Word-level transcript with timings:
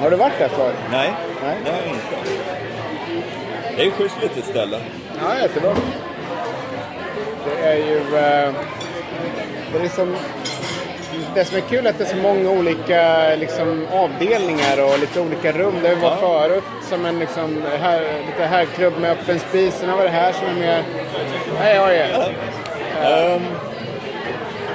Har 0.00 0.10
du 0.10 0.16
varit 0.16 0.38
där 0.38 0.48
förr? 0.48 0.72
Nej, 0.90 1.14
Nej. 1.42 1.58
det 1.64 1.70
har 1.70 1.78
jag 1.78 1.88
inte. 1.88 2.16
Det 3.76 3.82
är 3.82 3.84
ju 3.84 3.90
schysst 3.90 4.22
litet 4.22 4.44
ställe. 4.44 4.80
Ja, 5.22 5.38
jättebra. 5.42 5.74
Det 7.44 7.66
är 7.66 7.76
ju... 7.76 7.96
Eh, 7.98 8.54
det, 9.72 9.78
är 9.78 9.82
liksom, 9.82 10.16
det 11.34 11.44
som 11.44 11.56
är 11.56 11.60
kul 11.60 11.86
är 11.86 11.90
att 11.90 11.98
det 11.98 12.04
är 12.04 12.08
så 12.08 12.16
många 12.16 12.50
olika 12.50 13.28
liksom, 13.36 13.86
avdelningar 13.92 14.84
och 14.84 14.98
lite 14.98 15.20
olika 15.20 15.52
rum. 15.52 15.74
Vi 15.82 15.94
var 15.94 16.16
förut 16.16 16.64
som 16.82 17.06
en 17.06 17.18
liksom, 17.18 17.62
här, 17.80 18.00
lite 18.26 18.44
herrklubb 18.44 18.98
med 18.98 19.10
öppen 19.10 19.38
spis. 19.38 19.74
Sen 19.74 19.98
vi 19.98 20.04
det 20.04 20.10
här 20.10 20.32
som 20.32 20.46
är 20.46 20.54
mer... 20.54 20.84
Nej, 21.58 21.76
ja, 21.76 21.92
ja. 21.92 23.34
Um, 23.34 23.42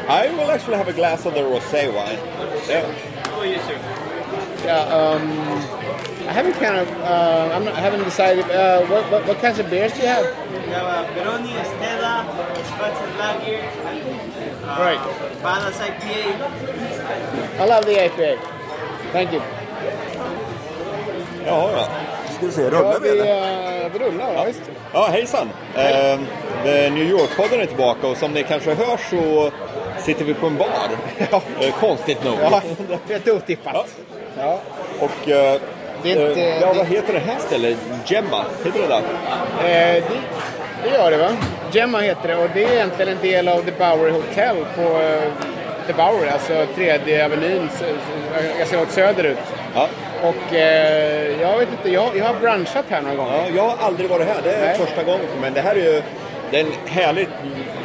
I 0.07 0.29
will 0.29 0.49
actually 0.49 0.77
have 0.77 0.87
a 0.87 0.93
glass 0.93 1.25
of 1.25 1.33
the 1.33 1.41
rosé 1.43 1.87
wine. 1.87 2.19
Yeah. 2.69 2.85
Yeah, 4.65 4.83
um, 4.89 5.31
I 6.27 6.33
haven't 6.33 6.53
kind 6.53 6.77
of, 6.77 6.87
uh, 7.01 7.53
I'm 7.53 7.65
not, 7.65 7.75
I 7.75 7.81
haven't 7.81 8.03
decided. 8.03 8.45
Uh, 8.49 8.81
what, 8.87 9.11
what, 9.11 9.27
what 9.27 9.39
kinds 9.39 9.59
of 9.59 9.69
beers 9.69 9.93
do 9.93 10.01
you 10.01 10.07
have? 10.07 10.25
We 10.25 10.73
have 10.73 10.87
uh, 10.87 11.05
Peroni, 11.13 11.53
Estela, 11.53 11.94
Spatz 13.15 13.19
Lager, 13.19 13.59
uh, 14.63 14.85
Right. 14.85 14.99
Bala's 15.43 15.79
IPA. 15.81 17.63
I 17.63 17.65
love 17.69 17.85
the 17.85 18.05
IPA. 18.05 18.37
Thank 19.13 19.33
you. 19.33 19.41
Jaha, 21.45 21.71
ja. 21.71 21.87
Ska 22.37 22.45
vi 22.45 22.51
se, 22.51 22.61
Ja, 22.61 22.69
rullar 22.69 22.99
vi 22.99 23.11
vi, 23.11 23.19
eller? 23.19 23.85
uh, 23.85 23.91
vi 23.93 23.99
rullar, 23.99 24.33
ja, 24.33 24.43
visst. 24.43 24.61
Ja, 24.93 25.07
hejsan! 25.11 25.49
Eh, 25.75 26.19
The 26.63 26.89
New 26.89 27.03
York-podden 27.09 27.59
är 27.61 27.65
tillbaka 27.65 28.07
och 28.07 28.17
som 28.17 28.31
ni 28.31 28.43
kanske 28.43 28.73
hör 28.73 28.97
så 29.09 29.51
sitter 30.01 30.25
vi 30.25 30.33
på 30.33 30.47
en 30.47 30.57
bar. 30.57 30.67
Ja. 31.31 31.41
Eh, 31.59 31.73
konstigt 31.79 32.23
nog. 32.23 32.33
Ja, 32.41 32.61
rätt 33.07 33.27
otippat. 33.27 33.87
Ja. 34.39 34.59
Och 34.99 35.29
eh, 35.29 35.59
Det 36.03 36.11
är 36.11 36.29
inte- 36.29 36.41
eh, 36.41 36.61
ja, 36.61 36.67
vad 36.67 36.77
det- 36.77 36.83
heter 36.95 37.13
det 37.13 37.19
här 37.19 37.39
stället? 37.39 37.77
Gemma, 38.05 38.45
heter 38.65 38.79
det 38.79 38.87
där? 38.87 39.01
Eh, 39.59 40.03
det, 40.03 40.03
det 40.83 40.89
gör 40.89 41.11
det 41.11 41.17
va? 41.17 41.29
Gemma 41.75 41.99
heter 41.99 42.27
det 42.27 42.35
och 42.35 42.49
det 42.53 42.63
är 42.63 42.73
egentligen 42.73 43.11
en 43.17 43.21
del 43.21 43.47
av 43.47 43.61
The 43.61 43.71
Bowery 43.71 44.11
Hotel 44.11 44.55
på 44.75 44.81
eh, 44.81 45.21
The 45.87 45.93
Bowery, 45.93 46.29
alltså 46.29 46.65
tredje 46.75 47.25
avenyn, 47.25 47.69
ganska 48.57 48.77
långt 48.77 48.91
söderut. 48.91 49.37
Ja. 49.75 49.87
Och 50.23 50.53
eh, 50.53 51.41
jag 51.41 51.57
vet 51.57 51.69
inte, 51.71 51.91
jag, 51.91 52.17
jag 52.17 52.25
har 52.25 52.33
brunchat 52.39 52.85
här 52.89 53.01
några 53.01 53.15
gånger. 53.15 53.33
ja, 53.37 53.55
jag 53.55 53.63
har 53.63 53.87
aldrig 53.87 54.09
varit 54.09 54.27
här. 54.27 54.41
Det 54.43 54.51
är 54.55 54.65
Nej. 54.65 54.77
första 54.77 55.03
gången 55.03 55.27
för 55.33 55.41
mig. 55.41 55.51
Det 55.51 55.61
här 55.61 55.75
är 55.75 55.93
ju 55.93 56.01
det 56.51 56.59
är 56.59 56.63
en 56.65 56.71
härligt 56.87 57.29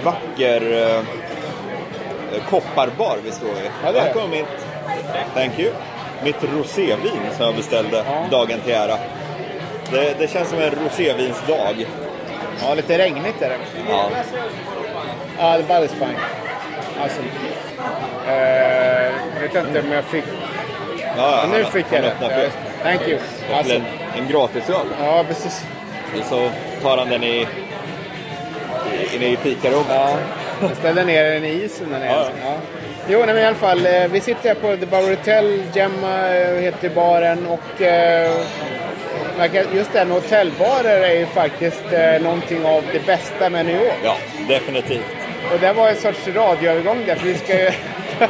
vacker 0.05 0.83
eh, 0.83 1.02
kopparbar 2.50 3.16
vi 3.24 3.30
står 3.33 3.48
i. 3.48 3.70
Ja, 3.84 3.92
det 3.92 3.98
är 3.98 4.02
här 4.02 4.12
kommer 4.12 4.28
mitt, 4.28 4.46
thank 5.34 5.58
you, 5.58 5.72
mitt 6.24 6.44
rosévin 6.56 7.20
som 7.36 7.46
jag 7.46 7.55
beställde 7.55 7.96
Ja. 7.96 8.27
dagen 8.30 8.61
till 8.64 8.74
ära. 8.74 8.96
Det, 9.92 10.14
det 10.18 10.30
känns 10.30 10.48
som 10.48 10.58
en 10.58 10.70
rosévinsdag. 10.84 11.86
Ja, 12.62 12.75
lite 12.75 12.98
regnigt 12.98 13.42
är 13.42 13.48
det. 13.48 13.56
Ja. 13.89 14.11
Ja, 15.39 15.56
the 15.56 15.62
ball 15.62 15.84
is 15.84 15.91
fine. 15.92 16.16
Awesome. 17.02 17.28
Eh, 18.28 19.12
jag 19.34 19.41
vet 19.42 19.67
inte 19.67 19.80
om 19.80 19.92
jag 19.92 20.05
fick... 20.05 20.25
Ja, 21.17 21.44
nu 21.52 21.62
han- 21.62 21.72
fick 21.72 21.86
jag 21.91 22.02
han 22.02 22.08
det. 22.08 22.14
Ja, 22.20 22.28
det. 22.28 22.50
Thank 22.83 23.08
you. 23.08 23.19
Alltså, 23.55 23.75
en, 23.75 23.84
en 24.19 24.28
gratisöl. 24.28 24.86
ja, 25.05 25.25
precis. 25.28 25.64
Och 26.20 26.25
så 26.27 26.50
tar 26.83 26.97
han 26.98 27.08
den 27.11 27.22
i, 27.22 27.47
i, 29.12 29.17
inne 29.17 29.27
i 29.27 29.36
fikarummet. 29.36 29.86
Ja, 29.89 30.11
jag 30.61 30.77
ställde 30.77 31.05
ner 31.05 31.24
den 31.30 31.45
i 31.45 31.48
isen 31.51 31.90
där 31.92 31.98
nere. 31.98 32.08
Ja. 32.11 32.24
Ja. 32.45 32.52
Jo, 33.08 33.18
nej, 33.18 33.34
men 33.34 33.39
i 33.39 33.46
alla 33.46 33.57
fall. 33.57 33.86
eh, 33.86 34.07
Vi 34.11 34.20
sitter 34.20 34.48
här 34.48 34.55
på 34.55 34.77
The 34.77 34.86
Bowery 34.86 35.14
Hotel. 35.17 35.63
Gemma 35.73 36.29
eh, 36.34 36.55
heter 36.61 36.89
baren 36.89 37.46
och 37.46 37.83
eh, 37.83 38.30
just 39.74 39.92
det, 39.92 40.05
hotellbarer 40.05 41.01
är 41.02 41.14
ju 41.14 41.27
faktiskt 41.27 41.85
eh, 41.92 42.23
någonting 42.23 42.64
av 42.67 42.85
det 42.92 43.07
bästa 43.07 43.51
med 43.51 43.67
New 43.67 43.77
York. 43.80 43.98
Ja, 44.05 44.17
definitivt. 44.48 45.05
Och 45.55 45.61
det 45.61 45.73
var 45.73 45.89
en 45.89 45.96
sorts 45.96 46.29
radioövergång 46.29 47.02
där, 47.07 47.14
för 47.14 47.27
vi 47.27 47.35
ska 47.39 47.58
ju 47.64 47.70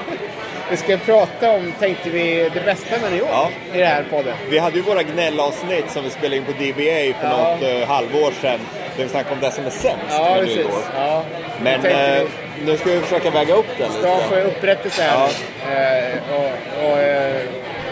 vi 0.71 0.77
ska 0.77 0.97
prata 0.97 1.51
om, 1.51 1.73
tänkte 1.81 2.11
vi, 2.11 2.51
det 2.55 2.61
bästa 2.65 2.99
med 3.03 3.11
New 3.11 3.19
York 3.21 3.31
Ja. 3.33 3.51
i 3.75 3.79
den 3.79 3.87
här 3.87 4.05
podden. 4.11 4.35
Vi 4.51 4.59
hade 4.59 4.77
ju 4.77 4.83
våra 4.83 5.03
gnällavsnitt 5.03 5.91
som 5.91 6.05
vi 6.05 6.11
spelade 6.11 6.37
in 6.37 6.45
på 6.45 6.53
DBA 6.53 7.19
för 7.21 7.29
Ja. 7.29 7.57
något 7.57 7.63
eh, 7.83 7.89
halvår 7.89 8.33
sedan. 8.41 8.59
Där 8.97 9.03
vi 9.05 9.09
snackade 9.09 9.35
om 9.35 9.41
det 9.41 9.51
som 9.51 9.67
är 9.67 9.71
sämst 9.71 9.97
Ja, 10.11 10.23
med 10.25 10.37
New 10.37 10.45
precis. 10.45 10.59
York. 10.65 10.85
Ja. 10.97 11.23
Men 11.63 11.87
eh, 11.87 12.23
vi- 12.59 12.65
nu 12.67 12.77
ska 12.77 12.91
vi 12.91 13.01
försöka 13.01 13.31
väga 13.31 13.55
upp 13.55 13.67
det 13.79 13.85
Stan 13.85 14.21
får 14.29 14.37
lite. 14.37 14.49
upprättelse 14.49 15.03
här 15.03 15.29
Ja. 15.67 15.73
Eh, 15.73 16.15
och, 16.37 16.85
och, 16.91 16.99
eh, 16.99 17.41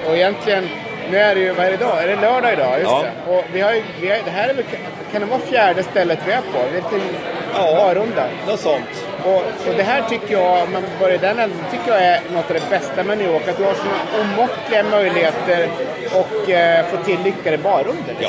och 0.08 0.16
egentligen, 0.16 0.68
nu 1.10 1.18
är 1.18 1.34
det 1.34 1.40
ju, 1.40 1.52
vad 1.52 1.66
är 1.66 1.70
det 1.70 1.74
idag? 1.74 2.02
Är 2.02 2.08
det 2.08 2.16
lördag 2.16 2.52
idag? 2.52 2.78
Just 2.80 2.90
Ja. 2.90 3.02
det. 3.26 3.32
Och 3.32 3.44
vi 3.52 3.60
har 3.60 3.72
ju, 3.72 3.82
vi 4.00 4.08
har, 4.10 4.18
det 4.24 4.30
här 4.30 4.48
är 4.48 4.54
väl, 4.54 4.64
kan 5.12 5.20
det 5.20 5.26
vara 5.26 5.40
fjärde 5.40 5.82
stället 5.82 6.18
vi 6.26 6.32
är 6.32 6.40
på? 6.40 6.58
Vilken 6.72 7.00
Ja. 7.54 7.74
barrunda. 7.76 8.24
Något 8.46 8.60
sånt. 8.60 9.04
Och, 9.24 9.34
och 9.68 9.74
det 9.76 9.82
här 9.82 10.02
tycker 10.08 10.32
jag, 10.34 10.68
man 10.72 10.82
börjar 11.00 11.18
den 11.18 11.38
änden, 11.38 11.58
tycker 11.70 11.92
jag 11.92 12.02
är 12.02 12.20
något 12.34 12.50
av 12.50 12.54
det 12.56 12.70
bästa 12.70 13.02
med 13.04 13.18
New 13.18 13.30
York. 13.32 13.48
Att 13.48 13.56
du 13.58 13.64
har 13.64 13.74
sådana 13.74 13.98
omåttliga 14.20 14.82
möjligheter 14.82 15.68
och 16.14 16.50
eh, 16.50 16.84
få 16.86 16.96
till 16.96 17.18
lyckade 17.24 17.58
barrunder. 17.58 18.14
Ja. 18.20 18.28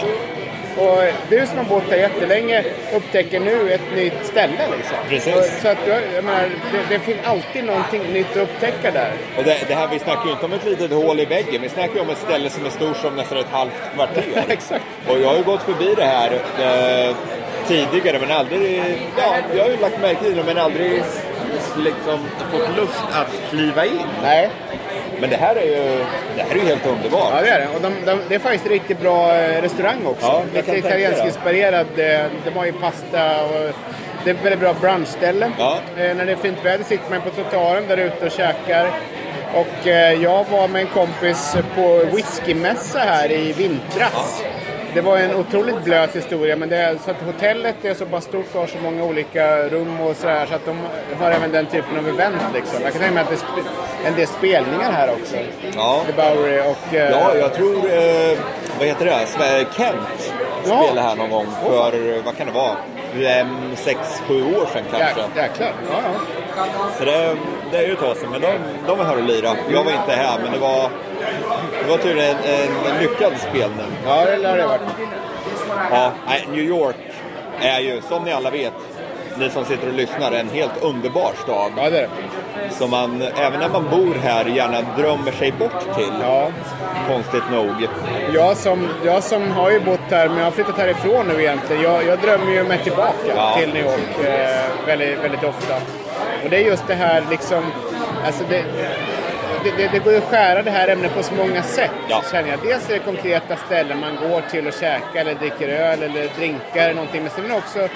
Och 0.77 1.03
du 1.29 1.47
som 1.47 1.57
har 1.57 1.65
bott 1.65 1.83
här 1.89 1.97
jättelänge 1.97 2.63
upptäcker 2.95 3.39
nu 3.39 3.73
ett 3.73 3.95
nytt 3.95 4.25
ställe 4.25 4.67
liksom. 4.77 4.97
Precis. 5.09 5.35
Och, 5.35 5.61
så 5.61 5.67
att 5.67 5.77
jag 5.87 6.23
menar, 6.23 6.49
det, 6.71 6.95
det 6.95 6.99
finns 6.99 7.17
alltid 7.23 7.63
någonting 7.63 8.01
nytt 8.13 8.31
att 8.31 8.37
upptäcka 8.37 8.91
där. 8.91 9.11
Och 9.37 9.43
det, 9.43 9.57
det 9.67 9.73
här, 9.73 9.87
vi 9.87 9.99
snackar 9.99 10.25
ju 10.25 10.31
inte 10.31 10.45
om 10.45 10.53
ett 10.53 10.65
litet 10.65 10.91
hål 10.91 11.19
i 11.19 11.25
väggen. 11.25 11.61
Vi 11.61 11.69
snackar 11.69 11.95
ju 11.95 12.01
om 12.01 12.09
ett 12.09 12.17
ställe 12.17 12.49
som 12.49 12.65
är 12.65 12.69
stort 12.69 12.97
som 12.97 13.15
nästan 13.15 13.37
ett 13.37 13.51
halvt 13.51 13.73
kvarter. 13.95 14.23
Exakt. 14.47 14.85
Och 15.07 15.19
jag 15.19 15.27
har 15.29 15.37
ju 15.37 15.43
gått 15.43 15.61
förbi 15.61 15.93
det 15.97 16.05
här 16.05 16.31
eh, 16.59 17.15
tidigare 17.67 18.19
men 18.19 18.31
aldrig... 18.31 18.81
Ja, 19.17 19.35
jag 19.55 19.63
har 19.63 19.71
ju 19.71 19.77
lagt 19.77 20.01
märke 20.01 20.23
till 20.23 20.35
det 20.35 20.43
men 20.43 20.57
aldrig 20.57 21.03
liksom 21.77 22.19
fått 22.51 22.77
lust 22.77 23.03
att 23.11 23.49
kliva 23.49 23.85
in. 23.85 24.07
Nej, 24.21 24.49
Men 25.21 25.29
det 25.29 25.35
här 25.37 25.55
är 25.55 25.65
ju, 25.65 26.05
det 26.35 26.41
här 26.43 26.51
är 26.51 26.55
ju 26.55 26.65
helt 26.65 26.85
underbart. 26.85 27.29
ja 27.35 27.41
det 27.41 27.49
är 27.49 27.59
det. 27.59 27.67
Och 27.75 27.81
de, 27.81 28.05
de, 28.05 28.19
det 28.29 28.35
är 28.35 28.39
faktiskt 28.39 28.65
en 28.65 28.71
riktigt 28.71 29.01
bra 29.01 29.35
eh, 29.35 29.61
restaurang 29.61 30.05
också. 30.05 30.25
Ja, 30.25 30.41
Lite 30.53 30.65
kan 30.65 30.73
tänka 30.75 30.87
italiensk 30.89 31.21
det. 31.21 31.27
inspirerad. 31.27 31.87
eh, 31.97 32.25
De 32.45 32.51
har 32.57 32.65
ju 32.65 32.71
pasta 32.73 33.43
och 33.45 33.71
det 34.23 34.29
är 34.29 34.33
ett 34.35 34.43
väldigt 34.45 34.59
bra 34.59 34.73
brunchställe. 34.73 35.51
Ja. 35.57 35.77
Eh, 35.97 36.15
När 36.15 36.25
det 36.25 36.31
är 36.31 36.35
fint 36.35 36.57
väder 36.65 36.83
sitter 36.83 37.09
man 37.11 37.21
på 37.21 37.29
trottoaren 37.29 37.83
där 37.87 37.97
ute 37.97 38.25
och 38.25 38.31
käkar. 38.31 38.87
Och 39.53 39.87
eh, 39.87 40.13
jag 40.23 40.45
var 40.51 40.67
med 40.67 40.81
en 40.81 40.87
kompis 40.87 41.55
på 41.75 42.01
whiskymässa 42.15 42.99
här 42.99 43.31
i 43.31 43.53
vintras. 43.53 44.43
Det 44.93 45.01
var 45.01 45.17
en 45.17 45.35
otroligt 45.35 45.83
blöt 45.83 46.15
historia 46.15 46.55
men 46.55 46.69
det 46.69 46.77
är 46.77 46.97
så 47.05 47.11
att 47.11 47.21
hotellet 47.25 47.75
är 47.85 47.93
så 47.93 48.05
pass 48.05 48.23
stort 48.23 48.45
och 48.53 48.59
har 48.59 48.67
så 48.67 48.77
många 48.83 49.03
olika 49.03 49.57
rum 49.57 50.01
och 50.01 50.15
sådär 50.15 50.45
så 50.49 50.55
att 50.55 50.65
de 50.65 50.77
har 51.19 51.31
även 51.31 51.51
den 51.51 51.65
typen 51.65 51.97
av 51.97 52.07
event 52.07 52.35
liksom. 52.53 52.81
Jag 52.83 52.91
kan 52.91 53.01
tänka 53.01 53.13
mig 53.13 53.23
att 53.23 53.29
det 53.29 54.05
är 54.05 54.07
en 54.11 54.15
del 54.15 54.27
spelningar 54.27 54.91
här 54.91 55.09
också. 55.11 55.35
Ja. 55.75 56.01
The 56.07 56.13
Bowery 56.13 56.59
och... 56.59 56.93
eh, 56.95 57.11
Ja, 57.11 57.35
jag 57.35 57.53
tror, 57.53 57.75
eh, 57.75 58.37
vad 58.79 58.87
heter 58.87 59.05
det, 59.05 59.11
Sve- 59.25 59.65
Kent 59.77 60.33
Ja. 60.67 60.83
spelade 60.83 61.01
här 61.07 61.15
någon 61.15 61.29
gång 61.29 61.47
för, 61.65 62.15
eh, 62.17 62.23
vad 62.25 62.37
kan 62.37 62.47
det 62.47 62.53
vara, 62.53 62.75
fem, 63.13 63.47
sex, 63.75 63.99
sju 64.27 64.43
år 64.43 64.65
sedan 64.73 64.83
kanske. 64.91 65.19
Jäk, 65.19 65.29
jäklar. 65.35 65.71
Ja, 65.91 65.97
ja. 66.03 66.19
Så 66.99 67.05
det, 67.05 67.35
det 67.71 67.77
är 67.77 67.87
ju 67.87 67.93
ett 67.93 67.99
tag 67.99 68.17
sedan, 68.17 68.29
men 68.31 68.41
de, 68.41 68.47
de 68.87 68.97
var 68.97 69.05
här 69.05 69.17
och 69.17 69.23
lirade. 69.23 69.57
Jag 69.71 69.83
var 69.83 69.91
inte 69.91 70.11
här, 70.11 70.39
men 70.43 70.51
det 70.51 70.57
var, 70.59 70.89
var 71.89 71.97
tydligen 71.97 72.29
en, 72.29 72.43
en, 72.43 72.91
en 72.95 73.01
lyckad 73.01 73.33
spelning. 73.49 73.91
ja 74.05 74.25
det 74.25 74.37
lär 74.37 74.57
det 74.57 74.63
ha 74.63 74.69
varit. 74.69 74.81
Ja, 75.91 76.11
New 76.51 76.63
York 76.63 76.95
är 77.61 77.79
ju, 77.79 78.01
som 78.01 78.23
ni 78.23 78.31
alla 78.33 78.49
vet, 78.49 78.73
ni 79.37 79.49
som 79.49 79.65
sitter 79.65 79.87
och 79.87 79.93
lyssnar, 79.93 80.31
en 80.31 80.49
helt 80.49 80.83
underbar 80.83 81.31
stad. 81.43 81.71
Ja, 81.77 81.89
det 81.89 81.97
är 81.97 82.01
det. 82.01 82.09
Som 82.75 82.89
man, 82.89 83.21
även 83.21 83.59
när 83.59 83.69
man 83.69 83.89
bor 83.89 84.15
här, 84.23 84.45
gärna 84.45 84.77
drömmer 84.97 85.31
sig 85.31 85.51
bort 85.51 85.95
till. 85.95 86.13
Ja. 86.21 86.47
Konstigt 87.07 87.43
nog. 87.51 87.87
Jag 88.33 88.57
som, 88.57 88.87
jag 89.05 89.23
som 89.23 89.51
har 89.51 89.71
ju 89.71 89.79
bott 89.79 89.99
här, 90.09 90.27
men 90.29 90.37
jag 90.37 90.43
har 90.45 90.51
flyttat 90.51 90.77
härifrån 90.77 91.27
nu 91.27 91.41
egentligen. 91.41 91.81
Jag, 91.83 92.05
jag 92.05 92.19
drömmer 92.19 92.53
ju 92.53 92.63
mig 92.63 92.79
tillbaka 92.83 93.13
Ja. 93.35 93.55
till 93.59 93.73
New 93.73 93.85
York 93.85 94.25
eh, 94.25 94.65
väldigt, 94.87 95.19
väldigt 95.23 95.43
ofta. 95.43 95.75
Och 96.43 96.49
det 96.49 96.57
är 96.57 96.61
just 96.61 96.87
det 96.87 96.95
här 96.95 97.23
liksom, 97.29 97.63
alltså 98.25 98.43
det, 98.49 98.63
det, 99.63 99.71
det, 99.77 99.89
det 99.91 99.99
går 99.99 100.13
ju 100.13 100.19
att 100.19 100.31
skära 100.31 100.63
det 100.63 100.71
här 100.71 100.87
ämnet 100.87 101.15
på 101.15 101.23
så 101.23 101.33
många 101.33 101.63
sätt. 101.63 101.91
Ja. 102.09 102.23
Känner 102.31 102.49
jag. 102.49 102.59
Dels 102.63 102.89
är 102.89 102.93
det 102.93 102.99
konkreta 102.99 103.55
ställen 103.65 103.99
man 103.99 104.15
går 104.15 104.41
till 104.41 104.67
och 104.67 104.73
käkar 104.73 105.21
eller 105.21 105.35
dricker 105.35 105.67
öl 105.67 106.03
eller 106.03 106.27
drinkar 106.37 106.83
eller 106.83 106.93
någonting. 106.93 107.21
Men 107.21 107.31
sen 107.31 107.45
är 107.45 107.49
det 107.49 107.55
också 107.55 107.87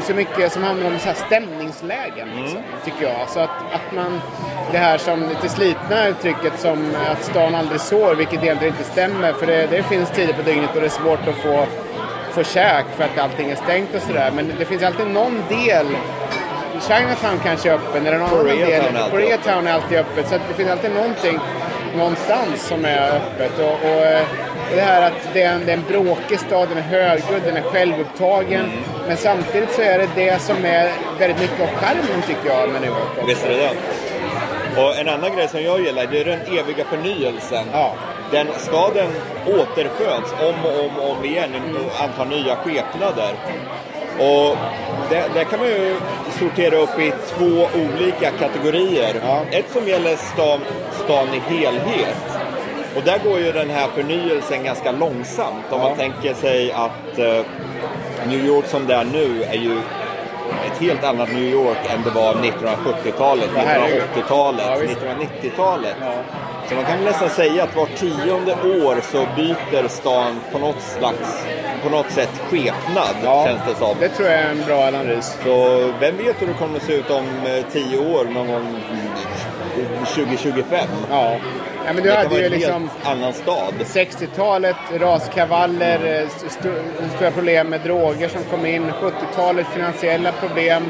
så 0.00 0.14
mycket 0.14 0.52
som 0.52 0.62
handlar 0.62 0.86
om 0.86 0.98
så 0.98 1.06
här 1.06 1.14
stämningslägen. 1.14 2.28
Liksom, 2.36 2.62
tycker 2.84 3.02
jag. 3.02 3.28
Så 3.28 3.40
att, 3.40 3.50
att 3.72 3.94
man, 3.94 4.20
det 4.72 4.78
här 4.78 4.98
som 4.98 5.28
lite 5.28 5.48
slit, 5.48 5.68
likna 5.68 5.88
det 5.88 5.94
här 5.94 6.08
uttrycket 6.08 6.60
som 6.60 6.94
att 7.10 7.24
stan 7.24 7.54
aldrig 7.54 7.80
sår, 7.80 8.14
vilket 8.14 8.42
egentligen 8.42 8.74
inte 8.74 8.90
stämmer. 8.90 9.32
För 9.32 9.46
det, 9.46 9.66
det 9.66 9.82
finns 9.82 10.10
tider 10.10 10.32
på 10.32 10.42
dygnet 10.42 10.74
och 10.74 10.80
det 10.80 10.86
är 10.86 10.90
svårt 10.90 11.28
att 11.28 11.36
få, 11.36 11.66
få 12.30 12.44
käk 12.44 12.84
för 12.96 13.04
att 13.04 13.18
allting 13.18 13.50
är 13.50 13.56
stängt 13.56 13.94
och 13.94 14.02
sådär. 14.02 14.30
Men 14.34 14.52
det 14.58 14.64
finns 14.64 14.82
alltid 14.82 15.06
någon 15.06 15.42
del 15.48 15.86
Chinatown 16.80 17.38
kanske 17.44 17.70
är 17.70 17.74
öppen, 17.74 18.06
eller 18.06 18.18
någon 18.18 18.28
annan 18.28 18.46
del. 18.46 18.82
Koreatown 19.10 19.66
är 19.66 19.72
alltid 19.72 19.98
öppet. 19.98 20.28
Så 20.28 20.34
det 20.48 20.54
finns 20.54 20.70
alltid 20.70 20.90
någonting 20.90 21.38
någonstans 21.96 22.66
som 22.68 22.84
är 22.84 23.16
öppet. 23.16 23.58
Och, 23.58 23.90
och, 23.90 24.06
eh, 24.06 24.26
det 24.74 24.80
här 24.80 25.02
att 25.02 25.28
det 25.32 25.42
är, 25.42 25.54
en, 25.54 25.66
det 25.66 25.72
är 25.72 25.76
en 25.76 25.84
bråkig 25.88 26.40
stad, 26.40 26.68
den 26.68 26.78
är 26.78 26.82
högljudd, 26.82 27.42
den 27.44 27.56
är 27.56 27.62
självupptagen. 27.62 28.60
Mm. 28.60 28.78
Men 29.06 29.16
samtidigt 29.16 29.72
så 29.72 29.82
är 29.82 29.98
det 29.98 30.08
det 30.14 30.42
som 30.42 30.64
är 30.64 30.92
väldigt 31.18 31.40
mycket 31.40 31.60
av 31.60 31.66
charmen 31.66 32.22
tycker 32.26 32.48
jag 32.48 32.68
med 32.68 32.80
New 32.80 32.90
York. 32.90 33.10
också. 33.12 33.26
Visst 33.26 33.44
är 33.44 33.48
det 33.48 33.56
det. 33.56 34.82
Och 34.82 34.98
en 34.98 35.08
annan 35.08 35.36
grej 35.36 35.48
som 35.48 35.62
jag 35.62 35.80
gillar, 35.80 36.06
det 36.06 36.20
är 36.20 36.24
den 36.24 36.40
eviga 36.40 36.84
förnyelsen. 36.84 37.64
Ja. 37.72 37.94
Den 38.30 38.46
staden 38.58 39.08
återföds 39.46 40.32
om 40.32 40.64
och 40.64 40.84
om 40.84 40.98
och 40.98 41.10
om 41.10 41.24
igen 41.24 41.54
ett 41.54 42.00
antal 42.00 42.28
nya 42.28 42.56
skepnader. 42.56 43.34
Och 44.20 44.56
det, 45.10 45.24
där 45.34 45.44
kan 45.44 45.58
man 45.58 45.68
ju 45.68 45.96
sortera 46.38 46.76
upp 46.76 46.98
i 46.98 47.12
två 47.28 47.68
olika 47.74 48.30
kategorier. 48.30 49.20
Ja. 49.24 49.42
Ett 49.50 49.70
som 49.72 49.88
gäller 49.88 50.16
stan, 50.16 50.60
stan 51.04 51.28
i 51.34 51.54
helhet. 51.54 52.16
Och 52.96 53.02
där 53.04 53.18
går 53.24 53.38
ju 53.38 53.52
den 53.52 53.70
här 53.70 53.88
förnyelsen 53.94 54.64
ganska 54.64 54.92
långsamt. 54.92 55.64
Om 55.70 55.80
man 55.80 55.96
tänker 55.96 56.34
sig 56.34 56.72
att 56.72 57.18
eh, 57.18 57.42
New 58.28 58.46
York 58.46 58.66
som 58.66 58.86
det 58.86 58.94
är 58.94 59.04
nu 59.04 59.42
är 59.42 59.54
ju 59.54 59.78
ett 60.66 60.80
helt 60.80 61.04
annat 61.04 61.28
New 61.32 61.44
York 61.44 61.78
än 61.94 62.02
det 62.02 62.10
var 62.10 62.34
1970-talet, 62.34 63.50
Ja, 63.54 63.62
herregud. 63.66 64.02
1980-talet, 64.16 64.64
Ja, 64.66 64.76
visst. 64.76 65.00
1990-talet. 65.42 65.96
Så 66.68 66.74
man 66.74 66.84
kan 66.84 67.04
nästan 67.04 67.30
säga 67.30 67.64
att 67.64 67.76
var 67.76 67.86
tionde 67.86 68.52
år 68.52 69.00
så 69.12 69.26
byter 69.36 69.88
stan 69.88 70.40
på 70.52 70.58
något 70.58 70.80
slags, 70.80 71.46
på 71.82 71.88
något 71.88 72.10
sätt 72.10 72.30
skepnad, 72.50 73.14
Ja, 73.24 73.46
känns 73.46 73.60
det 73.68 73.74
som. 73.84 73.96
det 74.00 74.08
tror 74.08 74.28
jag 74.28 74.38
är 74.40 74.50
en 74.50 74.62
bra 74.66 74.84
analys. 74.86 75.36
Så 75.44 75.78
vem 76.00 76.16
vet 76.16 76.42
hur 76.42 76.46
det 76.46 76.52
kommer 76.52 76.76
att 76.76 76.82
se 76.82 76.94
ut 76.94 77.10
om 77.10 77.24
eh, 77.46 77.64
tio 77.72 77.98
år, 77.98 78.24
någon 78.24 78.48
gång 78.48 78.66
mm, 78.66 80.04
2025? 80.04 80.78
Ja. 81.10 81.30
ja 81.86 81.92
men 81.92 81.96
du 81.96 82.02
Det 82.02 82.16
hade 82.16 82.38
ju 82.40 82.48
liksom 82.48 82.90
annan 83.04 83.32
stad. 83.32 83.74
60-talet, 83.84 84.76
raskavaller, 84.94 86.00
eh, 86.20 86.26
st- 86.46 86.72
stora 87.16 87.30
problem 87.30 87.68
med 87.68 87.80
droger 87.80 88.28
som 88.28 88.42
kom 88.44 88.66
in. 88.66 88.92
70-talet, 89.00 89.66
finansiella 89.74 90.32
problem. 90.32 90.82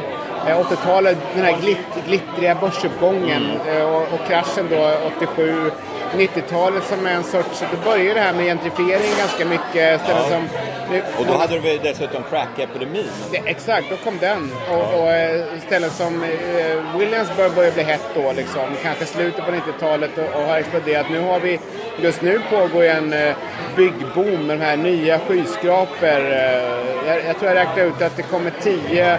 Eh, 0.48 0.58
80-talet, 0.60 1.18
den 1.34 1.44
här 1.44 1.56
glitt, 1.60 1.78
glittriga 2.06 2.54
börsuppgången 2.54 3.42
eh, 3.68 3.82
och, 3.94 4.02
och 4.02 4.26
kraschen 4.28 4.66
då 4.70 4.90
87. 5.16 5.70
90-talet 6.16 6.84
som 6.84 7.06
är 7.06 7.10
en 7.14 7.24
sorts, 7.24 7.62
då 7.72 7.90
börjar 7.90 8.14
det 8.14 8.20
här 8.20 8.32
med 8.32 8.44
gentrifiering 8.44 9.10
ganska 9.18 9.44
mycket. 9.44 10.00
Ja. 10.08 10.22
som, 10.30 10.48
nu- 10.90 11.02
Och 11.18 11.26
då 11.26 11.32
hade 11.32 11.58
vi 11.58 11.78
dessutom 11.82 12.22
crack-epidemin. 12.30 13.08
exakt, 13.44 13.86
då 13.90 13.96
kom 13.96 14.18
den. 14.20 14.52
Och, 14.70 15.00
och 15.00 15.10
eh, 15.12 15.44
ställen 15.66 15.90
som 15.90 16.22
eh, 16.24 16.98
Williamsburg 16.98 17.52
börjar 17.54 17.72
bli 17.72 17.82
hett 17.82 18.04
då, 18.14 18.32
liksom. 18.32 18.62
kanske 18.82 19.04
slutet 19.06 19.44
på 19.44 19.50
90-talet 19.50 20.10
och, 20.18 20.40
och 20.40 20.46
har 20.48 20.56
exploderat. 20.58 21.06
Nu 21.10 21.20
har 21.20 21.40
vi, 21.40 21.60
just 22.00 22.22
nu 22.22 22.40
pågår 22.50 22.82
en 22.84 23.12
eh, 23.12 23.34
byggboom 23.76 24.46
med 24.46 24.58
de 24.58 24.64
här 24.64 24.76
nya 24.76 25.18
skyskrapor. 25.18 26.32
Eh, 26.32 26.80
jag, 27.06 27.16
jag 27.28 27.38
tror 27.38 27.50
jag 27.50 27.54
räknade 27.54 27.82
ut 27.82 28.02
att 28.02 28.16
det 28.16 28.22
kommer 28.22 28.52
10 28.62 29.18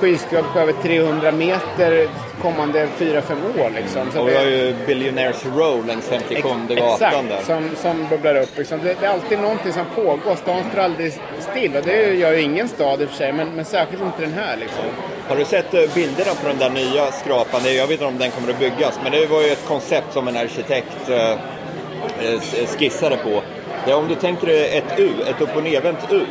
skyskrapor 0.00 0.52
på 0.52 0.58
över 0.58 0.72
300 0.72 1.32
meter 1.32 2.08
kommande 2.42 2.88
4-5 2.98 3.60
år. 3.60 3.70
Liksom. 3.70 4.10
Så 4.12 4.20
Och 4.20 4.28
vi 4.28 4.36
har 4.36 4.44
ju 4.44 4.74
Billionaires 4.86 5.44
Row 5.46 5.86
längs 5.86 6.08
57 6.08 6.48
gatan 6.68 7.28
där. 7.28 7.42
som, 7.42 7.70
som 7.76 8.08
bubblar 8.08 8.36
upp. 8.42 8.58
Liksom. 8.58 8.80
Det, 8.84 8.96
det 9.00 9.06
är 9.06 9.10
alltid 9.10 9.38
någonting 9.38 9.72
som 9.72 9.84
pågår. 9.94 10.36
Stan 10.36 10.64
står 10.70 10.80
aldrig 10.80 11.12
still. 11.38 11.76
Och 11.76 11.82
det 11.84 12.14
gör 12.14 12.32
ju 12.32 12.40
ingen 12.40 12.68
stad 12.68 13.02
i 13.02 13.04
och 13.04 13.08
för 13.08 13.16
sig, 13.16 13.32
men, 13.32 13.48
men 13.48 13.64
särskilt 13.64 14.02
inte 14.02 14.20
den 14.20 14.32
här. 14.32 14.56
Liksom. 14.56 14.84
Har 15.28 15.36
du 15.36 15.44
sett 15.44 15.74
eh, 15.74 15.80
bilderna 15.94 16.30
på 16.42 16.48
den 16.48 16.58
där 16.58 16.70
nya 16.70 17.12
skrapan? 17.12 17.60
Jag 17.64 17.86
vet 17.86 17.90
inte 17.90 18.04
om 18.04 18.18
den 18.18 18.30
kommer 18.30 18.50
att 18.50 18.58
byggas, 18.58 19.00
men 19.02 19.12
det 19.12 19.26
var 19.26 19.42
ju 19.42 19.48
ett 19.48 19.66
koncept 19.68 20.12
som 20.12 20.28
en 20.28 20.36
arkitekt 20.36 21.08
eh, 21.08 21.30
eh, 21.30 22.40
skissade 22.78 23.16
på. 23.16 23.42
Är 23.86 23.94
om 23.94 24.08
du 24.08 24.14
tänker 24.14 24.48
ett 24.48 24.98
U, 24.98 25.10
ett 25.26 25.40
upp 25.40 25.56
och 25.56 25.62
nervänt 25.62 25.98
U. 26.10 26.24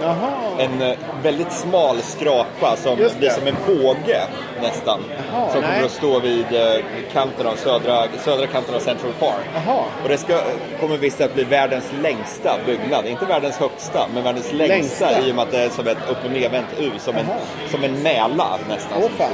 Jaha. 0.00 0.30
En 0.58 0.82
eh, 0.82 0.96
väldigt 1.22 1.52
smal 1.52 1.96
skrapa 2.02 2.76
som 2.76 2.96
blir 3.18 3.30
som 3.30 3.46
en 3.46 3.56
båge 3.66 4.20
nästan. 4.62 5.00
Jaha, 5.32 5.52
som 5.52 5.60
nej. 5.60 5.70
kommer 5.72 5.84
att 5.86 5.90
stå 5.92 6.18
vid 6.20 6.46
eh, 6.52 6.84
kanten 7.12 7.46
av 7.46 7.54
södra, 7.54 8.04
södra 8.24 8.46
kanten 8.46 8.74
av 8.74 8.78
Central 8.80 9.12
Park. 9.18 9.44
Jaha. 9.66 9.82
Och 10.02 10.08
det 10.08 10.18
ska, 10.18 10.40
kommer 10.80 10.96
visst 10.96 11.20
att 11.20 11.34
bli 11.34 11.44
världens 11.44 11.90
längsta 12.02 12.56
byggnad. 12.66 13.06
Inte 13.06 13.24
världens 13.24 13.56
högsta, 13.58 14.06
men 14.14 14.22
världens 14.24 14.52
längsta, 14.52 14.74
Längsta? 15.10 15.26
i 15.28 15.30
och 15.32 15.34
med 15.36 15.42
att 15.42 15.50
det 15.50 15.58
är 15.62 15.68
som 15.68 15.86
ett 15.88 15.98
upp 16.10 16.24
och 16.24 16.30
nervänt 16.30 16.66
U. 16.78 16.90
Som 16.98 17.16
en, 17.16 17.26
som 17.70 17.84
en 17.84 18.02
mälar 18.02 18.58
nästan. 18.68 19.02
Står. 19.02 19.28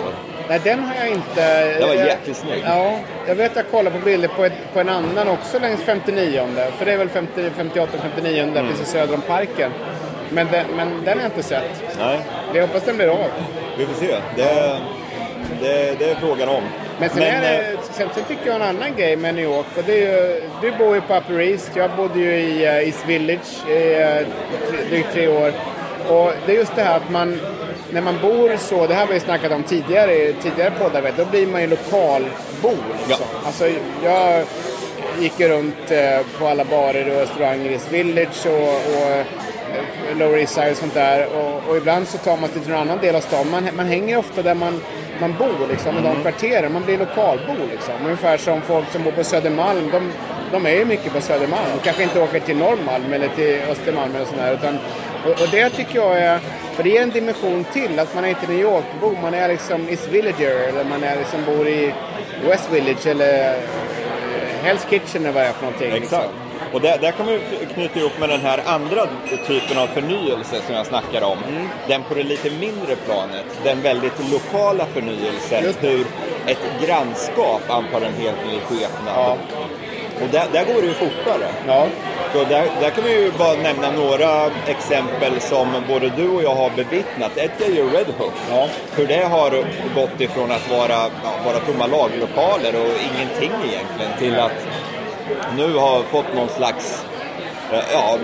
Nej, 0.49 0.61
den 0.65 0.85
har 0.85 0.95
jag 0.95 1.09
inte... 1.09 1.65
Den 1.79 1.89
var 1.89 1.95
jag- 1.95 2.07
jäkligt 2.07 2.37
snygg. 2.37 2.63
Ja, 2.67 2.99
jag 3.27 3.35
vet 3.35 3.51
att 3.51 3.57
jag 3.57 3.71
kollar 3.71 3.91
på 3.91 3.99
bilder 3.99 4.29
på, 4.29 4.45
ett, 4.45 4.53
på 4.73 4.81
en 4.81 4.89
annan 4.89 5.29
också 5.29 5.59
längs 5.59 5.81
59 5.83 6.47
För 6.79 6.85
det 6.85 6.93
är 6.93 6.97
väl 6.97 7.09
50, 7.09 7.51
58, 7.57 7.93
59 8.03 8.43
Mm. 8.43 8.55
där 8.55 8.65
precis 8.71 8.89
söder 8.89 9.15
om 9.15 9.21
parken. 9.21 9.73
Men, 10.31 10.47
den- 10.53 10.67
men 10.77 10.89
den 11.05 11.19
har 11.19 11.23
jag 11.25 11.29
inte 11.31 11.43
sett. 11.43 11.63
Nej, 11.99 12.19
Jag 12.55 12.63
hoppas 12.67 12.83
den 12.83 12.97
blir 12.97 13.09
av. 13.09 13.31
vi 13.79 13.87
får 13.87 13.95
se. 13.95 14.15
Det, 14.37 14.77
det, 15.61 15.99
det 15.99 16.11
är 16.11 16.15
frågan 16.15 16.49
om. 16.49 16.63
Men 17.01 17.11
sen, 17.11 17.23
är 17.23 17.41
det, 17.41 17.77
sen, 17.93 18.09
sen 18.15 18.25
tycker 18.29 18.47
jag 18.47 18.57
en 18.57 18.63
annan 18.63 18.97
grej 18.97 19.17
med 19.17 19.35
New 19.35 19.45
York. 19.45 19.67
Och 19.77 19.83
det 19.87 19.93
är 20.05 20.25
ju, 20.25 20.43
du 20.61 20.73
bor 20.73 20.95
ju 20.95 21.01
på 21.01 21.15
Upper 21.17 21.41
East. 21.41 21.71
Jag 21.75 21.91
bodde 21.91 22.19
ju 22.19 22.33
i 22.37 22.65
eh, 22.65 22.77
East 22.89 23.07
Village 23.07 23.69
i 23.69 23.95
eh, 24.03 24.09
tre, 24.71 24.79
drygt 24.91 25.13
tre 25.13 25.29
år. 25.29 25.53
Och 26.09 26.33
det 26.47 26.53
är 26.53 26.57
just 26.57 26.77
det 26.77 26.83
här 26.83 26.97
att 26.97 27.11
man, 27.11 27.41
när 27.91 28.01
man 28.01 28.19
bor 28.23 28.57
så, 28.59 28.87
det 28.87 28.95
här 28.95 29.07
har 29.07 29.13
vi 29.15 29.21
snackat 29.21 29.53
om 29.53 29.63
tidigare 29.63 30.13
i 30.15 30.35
tidigare 30.43 30.71
poddar, 30.81 31.01
vet, 31.03 31.17
då 31.17 31.25
blir 31.25 31.47
man 31.47 31.61
ju 31.61 31.67
lokalbo. 31.67 32.29
Liksom. 32.63 32.77
Ja. 33.09 33.17
Alltså, 33.47 33.69
jag 34.05 34.45
gick 35.21 35.41
ju 35.41 35.49
runt 35.49 35.91
eh, 35.91 36.21
på 36.39 36.47
alla 36.47 36.65
barer 36.65 37.11
och 37.11 37.21
restauranger 37.21 37.71
i 37.71 37.73
East 37.73 37.93
Village 37.93 38.47
och, 38.47 38.69
och 38.69 39.11
eh, 39.11 39.25
Lower 40.15 40.39
East 40.39 40.55
Side 40.55 40.71
och 40.71 40.77
sånt 40.77 40.95
där. 40.95 41.27
Och, 41.37 41.71
och 41.71 41.77
ibland 41.77 42.09
så 42.09 42.19
tar 42.19 42.37
man 42.37 42.51
till 42.51 42.69
någon 42.69 42.81
annan 42.81 42.99
del 42.99 43.17
av 43.17 43.21
stan. 43.21 43.51
Man, 43.51 43.69
man 43.77 43.87
hänger 43.87 44.19
ofta 44.19 44.43
där 44.43 44.55
man, 44.55 44.81
man 45.21 45.35
bor, 45.39 45.67
liksom, 45.69 45.99
i 45.99 46.03
de 46.03 46.23
kvarteren. 46.23 46.73
Man 46.73 46.85
blir 46.85 46.99
lokalbo 46.99 47.53
liksom. 47.71 47.95
Ungefär 48.05 48.37
som 48.37 48.63
folk 48.63 48.91
som 48.93 49.03
bor 49.03 49.11
på 49.11 49.25
Södermalm. 49.25 49.91
De, 49.93 50.13
de 50.53 50.67
är 50.67 50.71
ju 50.71 50.85
mycket 50.85 51.13
på 51.13 51.21
Södermalm. 51.21 51.71
De 51.77 51.83
kanske 51.85 52.03
inte 52.03 52.21
åker 52.21 52.41
till 52.41 52.57
Norrmalm 52.57 53.13
eller 53.13 53.29
till 53.29 53.61
Östermalm 53.71 54.15
eller 54.15 54.25
sånt 54.25 54.39
där. 54.39 54.55
Utan, 54.55 54.79
och, 55.25 55.31
och 55.31 55.49
det 55.51 55.71
tycker 55.71 55.97
jag 55.97 56.19
är... 56.19 56.39
För 56.75 56.83
det 56.83 56.91
ger 56.91 57.03
en 57.03 57.11
dimension 57.11 57.65
till. 57.73 57.99
Att 57.99 58.15
man 58.15 58.25
är 58.25 58.29
inte 58.29 58.47
New 58.47 58.61
York-bo. 58.61 59.15
Man 59.23 59.35
är 59.35 59.49
liksom 59.49 59.89
East 59.89 60.09
Villager. 60.09 60.69
Eller 60.69 60.85
man 60.85 61.05
är 61.05 61.17
liksom 61.17 61.45
bor 61.45 61.69
i 61.69 61.95
West 62.49 62.73
Village 62.73 63.07
eller 63.07 63.57
Hell's 64.65 64.91
Kitchen 64.91 65.23
eller 65.23 65.33
vad 65.33 65.43
det 65.43 65.49
är 65.49 65.53
för 65.53 65.65
någonting. 65.65 65.93
Exakt. 65.93 66.03
Liksom. 66.03 66.46
Och 66.73 66.81
där, 66.81 66.99
där 66.99 67.11
kan 67.11 67.27
vi 67.27 67.41
knyta 67.75 67.99
ihop 67.99 68.19
med 68.21 68.29
den 68.29 68.41
här 68.41 68.61
andra 68.67 69.07
typen 69.47 69.79
av 69.79 69.87
förnyelse 69.87 70.57
som 70.67 70.75
jag 70.75 70.87
snackar 70.87 71.23
om. 71.23 71.39
Mm. 71.49 71.69
Den 71.89 72.03
på 72.03 72.15
det 72.15 72.23
lite 72.23 72.51
mindre 72.51 72.97
planet. 72.97 73.45
Den 73.65 73.83
väldigt 73.83 74.33
lokala 74.33 74.87
förnyelsen. 74.87 75.75
Hur 75.81 76.07
ett 76.47 76.87
grannskap 76.87 77.63
antar 77.69 78.01
en 78.01 78.15
helt 78.15 78.47
ny 78.47 78.61
skepnad. 78.61 79.15
Ja. 79.17 79.37
Och 80.23 80.29
där, 80.33 80.47
där 80.53 80.65
går 80.65 80.81
det 80.83 80.87
ju 80.87 80.95
fortare. 80.95 81.49
Ja. 81.67 81.87
Så 82.33 82.45
där, 82.45 82.69
där 82.81 82.91
kan 82.91 83.05
vi 83.05 83.23
ju 83.23 83.33
bara 83.39 83.55
nämna 83.55 83.91
några 83.91 84.51
exempel 84.67 85.41
som 85.41 85.69
både 85.89 86.09
du 86.09 86.29
och 86.29 86.43
jag 86.43 86.55
har 86.55 86.71
bevittnat. 86.71 87.37
Ett 87.37 87.61
är 87.61 87.73
ju 87.73 87.91
Red 87.91 88.07
Hook. 88.19 88.33
Ja. 88.51 88.69
Hur 88.97 89.07
det 89.07 89.25
har 89.25 89.51
gått 89.95 90.21
ifrån 90.21 90.51
att 90.51 90.71
vara, 90.71 91.11
ja, 91.25 91.31
vara 91.45 91.59
tomma 91.59 91.87
laglokaler 91.87 92.75
och 92.81 92.93
ingenting 93.11 93.53
egentligen 93.65 94.13
till 94.19 94.39
att 94.39 94.53
nu 95.57 95.75
har 95.75 96.03
fått 96.03 96.35
någon 96.35 96.49
slags, 96.49 97.05
eh, 97.73 97.85
ja, 97.93 98.19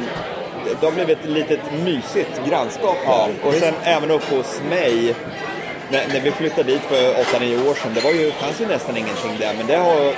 det 0.81 0.87
har 0.87 0.93
blivit 0.93 1.19
ett 1.19 1.31
litet 1.31 1.61
mysigt 1.85 2.41
grannskap 2.49 2.97
Ja, 3.07 3.29
där. 3.43 3.49
Och 3.49 3.55
sen 3.55 3.75
även 3.85 4.11
uppe 4.11 4.37
hos 4.37 4.61
mig, 4.71 5.15
när, 5.91 6.09
när 6.09 6.21
vi 6.21 6.31
flyttade 6.31 6.73
dit 6.73 6.83
för 6.83 7.13
8-9 7.13 7.71
år 7.71 7.75
sedan, 7.75 7.93
det 7.95 8.01
var 8.01 8.11
ju, 8.11 8.31
fanns 8.31 8.61
ju 8.61 8.67
nästan 8.67 8.97
ingenting 8.97 9.37
där. 9.39 9.55
Men 9.59 9.67
det 9.67 9.77
har, 9.77 10.15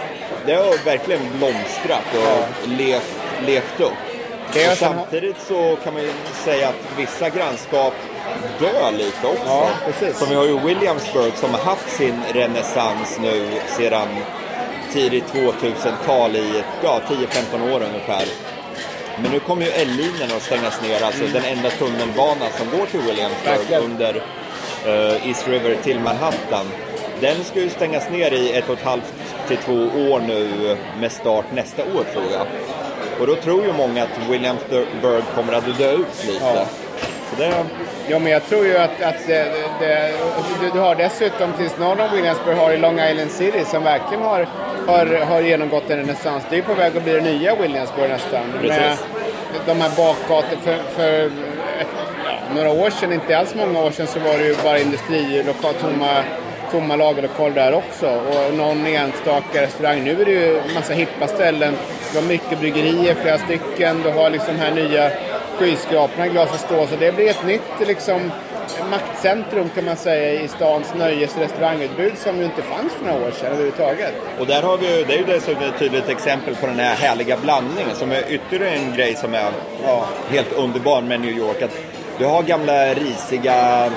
det 0.47 0.55
har 0.55 0.85
verkligen 0.85 1.21
blomstrat 1.39 2.05
och 2.15 2.69
levt, 2.69 3.17
levt 3.47 3.81
upp. 3.81 3.93
Och 4.49 4.79
samtidigt 4.79 5.37
så 5.49 5.77
kan 5.85 5.95
man 5.95 6.03
ju 6.03 6.11
säga 6.45 6.69
att 6.69 6.99
vissa 6.99 7.29
grannskap 7.29 7.95
dör 8.61 8.93
lite 8.93 9.27
också. 9.27 9.47
Ja, 9.47 9.69
precis. 9.87 10.19
Som 10.19 10.29
vi 10.29 10.35
har 10.35 10.45
ju 10.45 10.59
Williamsburg 10.59 11.33
som 11.37 11.51
har 11.51 11.61
haft 11.61 11.91
sin 11.91 12.23
renässans 12.33 13.19
nu 13.23 13.47
sedan 13.79 14.09
tidigt 14.95 15.25
2000-tal 15.25 16.37
i 16.37 16.63
ja, 16.83 17.01
10-15 17.09 17.75
år 17.75 17.83
ungefär. 17.83 18.25
Men 19.23 19.33
nu 19.33 19.41
kommer 19.41 19.67
ju 19.67 19.71
L-linjen 19.71 20.37
att 20.37 20.43
stängas 20.43 20.83
ner, 20.83 21.03
alltså 21.03 21.25
den 21.33 21.45
enda 21.45 21.71
tunnelbanan 21.71 22.49
som 22.59 22.79
går 22.79 22.87
till 22.87 23.01
Williamsburg 23.01 23.83
under 23.85 24.23
eh, 24.87 25.29
East 25.29 25.49
River 25.49 25.77
till 25.83 26.01
Manhattan. 26.01 26.67
Den 27.21 27.45
ska 27.45 27.61
ju 27.61 27.69
stängas 27.71 28.11
ner 28.11 28.33
i 28.33 28.53
ett 28.53 28.69
och 28.69 28.79
ett 28.79 28.85
halvt 28.85 29.15
till 29.49 29.57
två 29.57 29.75
år 30.11 30.21
nu 30.21 30.77
med 31.01 31.13
start 31.13 31.45
nästa 31.55 31.83
år 31.83 32.05
tror 32.13 32.33
jag. 32.33 32.47
Och 33.21 33.27
då 33.27 33.35
tror 33.35 33.65
ju 33.65 33.73
många 33.73 34.03
att 34.03 34.31
Williamsburg 34.31 35.25
kommer 35.35 35.53
att 35.53 35.79
dö 35.79 35.93
ut 35.93 36.27
lite. 36.27 36.45
Ja. 36.45 36.67
Så 37.31 37.37
det, 37.43 37.65
Ja, 38.09 38.19
men 38.19 38.33
jag 38.33 38.47
tror 38.47 38.67
ju 38.67 38.77
att, 38.77 39.03
att 39.03 39.27
det, 39.27 39.45
det, 39.81 40.13
du, 40.61 40.71
du 40.71 40.79
har 40.79 40.95
dessutom 40.95 41.53
tills 41.53 41.79
norr 41.79 42.01
om 42.01 42.17
Williamsburg 42.17 42.57
har 42.57 42.73
i 42.73 42.79
Long 42.79 43.01
Island 43.01 43.31
City 43.31 43.65
som 43.65 43.85
verkligen 43.85 44.23
har, 44.23 44.49
har, 44.87 45.07
har 45.07 45.41
genomgått 45.41 45.91
en 45.91 45.97
renässans. 45.97 46.45
Det 46.51 46.59
är 46.59 46.63
på 46.63 46.75
väg 46.75 46.97
att 46.97 47.05
bli 47.05 47.13
det 47.13 47.21
nya 47.21 47.57
Williamsburg 47.57 48.11
nästan. 48.11 48.43
Precis. 48.61 49.05
Med 49.53 49.61
de 49.67 49.81
här 49.81 49.91
bakgatorna. 49.97 50.61
För, 50.63 50.79
för 50.97 51.31
några 52.55 52.71
år 52.71 52.91
sedan, 52.91 53.13
inte 53.13 53.39
alls 53.39 53.55
många 53.55 53.81
år 53.81 53.91
sedan, 53.91 54.07
så 54.07 54.19
var 54.21 54.39
det 54.39 54.45
ju 54.45 54.55
bara 54.65 54.79
industrilokal, 54.79 55.75
tomma, 55.75 56.23
tomma 56.71 56.97
lagerlokaler 56.97 57.55
där 57.55 57.75
också. 57.75 58.07
Och 58.07 58.55
någon 58.55 58.87
enstaka 58.87 59.63
restaurang. 59.63 60.05
Nu 60.05 60.21
är 60.21 60.25
det 60.25 60.31
ju 60.31 60.61
massa 60.75 60.93
hippa 60.93 61.27
ställen. 61.27 61.75
Du 62.13 62.19
har 62.19 62.27
mycket 62.27 62.61
bryggerier, 62.61 63.15
flera 63.15 63.39
stycken. 63.39 64.03
Du 64.03 64.11
har 64.11 64.31
liksom 64.31 64.57
här 64.57 64.71
nya 64.71 65.11
skyskraporna 65.59 66.27
i 66.27 66.31
glas 66.31 66.51
och 66.53 66.61
stål. 66.61 66.89
Så 66.89 66.97
det 66.97 67.13
blir 67.17 67.31
ett 67.31 67.47
nytt 67.47 67.63
liksom, 67.89 68.33
maktcentrum 68.91 69.69
kan 69.75 69.85
man 69.85 69.97
säga 69.97 70.41
i 70.43 70.49
stans 70.49 70.95
nöjes 70.95 71.35
och 71.35 71.41
restaurangutbud 71.43 72.13
som 72.19 72.39
ju 72.39 72.45
inte 72.45 72.63
fanns 72.63 72.93
för 72.93 73.05
några 73.13 73.27
år 73.27 73.31
sedan 73.31 73.47
överhuvudtaget. 73.47 74.15
och 74.39 74.47
där 74.47 74.63
har 74.63 74.77
vi 74.79 74.97
ju, 74.99 75.05
det 75.05 75.15
är 75.15 75.19
ju 75.19 75.25
dessutom 75.25 75.63
ett 75.63 75.79
tydligt 75.79 76.09
exempel 76.09 76.55
på 76.57 76.67
den 76.67 76.79
här 76.79 76.95
härliga 76.95 77.37
blandningen 77.37 77.95
som 77.95 78.13
är 78.13 78.23
ytterligare 78.29 78.75
en 78.75 78.95
grej 78.97 79.15
som 79.17 79.35
är 79.35 79.51
Ja. 79.87 80.05
helt 80.31 80.53
underbar 80.53 81.01
med 81.03 81.21
New 81.21 81.39
York. 81.39 81.63
Att 81.63 81.77
du 82.19 82.25
har 82.25 82.43
gamla 82.43 82.95
risiga 82.95 83.91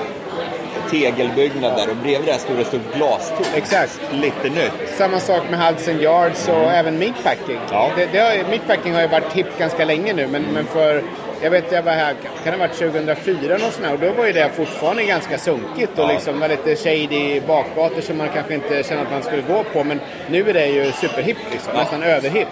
tegelbyggnader 0.90 1.90
och 1.90 1.96
bredvid 1.96 2.28
det 2.34 2.38
står 2.38 2.54
det 2.54 2.64
stort 2.64 2.94
glastorn. 2.96 3.46
Exakt. 3.54 4.00
Lite 4.12 4.48
nytt. 4.48 4.72
Samma 4.96 5.20
sak 5.20 5.42
med 5.50 5.66
Hudson 5.66 6.00
Yards 6.00 6.48
och 6.48 6.72
även 6.72 6.98
Meatpacking. 6.98 7.58
Ja. 7.70 7.90
Det, 7.96 8.08
det 8.12 8.18
har, 8.18 8.50
meatpacking 8.50 8.94
har 8.94 9.00
ju 9.00 9.06
varit 9.08 9.32
hippt 9.32 9.58
ganska 9.58 9.84
länge 9.84 10.12
nu 10.12 10.26
men, 10.26 10.42
men 10.54 10.64
för 10.66 11.02
jag 11.42 11.50
vet 11.50 11.72
jag 11.72 11.82
var 11.82 11.92
här, 11.92 12.14
kan 12.44 12.44
det 12.44 12.50
ha 12.50 12.58
varit 12.58 12.78
2004 12.78 13.54
och 13.54 13.60
sånt 13.60 13.86
här, 13.86 13.92
och 13.92 13.98
då 14.00 14.12
var 14.12 14.26
ju 14.26 14.32
det 14.32 14.50
fortfarande 14.56 15.02
ganska 15.04 15.38
sunkigt 15.38 15.98
och 15.98 16.04
Ja. 16.04 16.12
liksom 16.12 16.40
var 16.40 16.48
lite 16.48 16.76
shady 16.76 17.40
bakgator 17.40 18.00
som 18.00 18.18
man 18.18 18.28
kanske 18.34 18.54
inte 18.54 18.82
kände 18.82 19.02
att 19.02 19.10
man 19.10 19.22
skulle 19.22 19.42
gå 19.42 19.64
på 19.72 19.84
men 19.84 20.00
nu 20.30 20.50
är 20.50 20.54
det 20.54 20.66
ju 20.66 20.92
superhippt 20.92 21.40
liksom, 21.52 21.72
Ja. 21.74 21.80
nästan 21.80 22.02
överhippt 22.02 22.50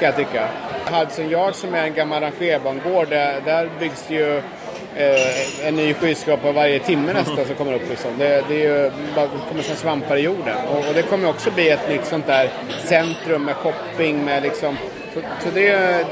kan 0.00 0.06
jag 0.06 0.16
tycka. 0.16 0.48
Hudson 0.90 1.30
Yards 1.30 1.58
som 1.58 1.74
är 1.74 1.82
en 1.84 1.94
gammal 1.94 2.22
rangerbangård, 2.22 3.08
där, 3.08 3.40
där 3.44 3.68
byggs 3.80 4.04
det 4.08 4.14
ju 4.14 4.36
eh, 4.96 5.66
en 5.68 5.76
ny 5.76 5.94
skyskrapa 5.94 6.52
varje 6.52 6.78
timme 6.78 7.12
nästan 7.12 7.44
som 7.46 7.54
kommer 7.54 7.72
upp. 7.74 7.90
Liksom. 7.90 8.10
Det, 8.18 8.44
det, 8.48 8.54
är 8.54 8.82
ju, 8.84 8.90
bara, 9.14 9.28
kommer 9.48 9.62
som 9.62 9.76
svampar 9.76 10.16
i 10.16 10.20
jorden. 10.20 10.56
Och, 10.70 10.78
och 10.78 10.94
det 10.94 11.02
kommer 11.02 11.28
också 11.28 11.50
bli 11.50 11.70
ett 11.70 11.88
nytt 11.88 12.04
sånt 12.04 12.26
där 12.26 12.50
centrum 12.84 13.44
med 13.44 13.54
shopping. 13.54 14.24
Med 14.24 14.42
liksom, 14.42 14.76
så, 15.14 15.20
så 15.20 15.48
det 15.54 16.04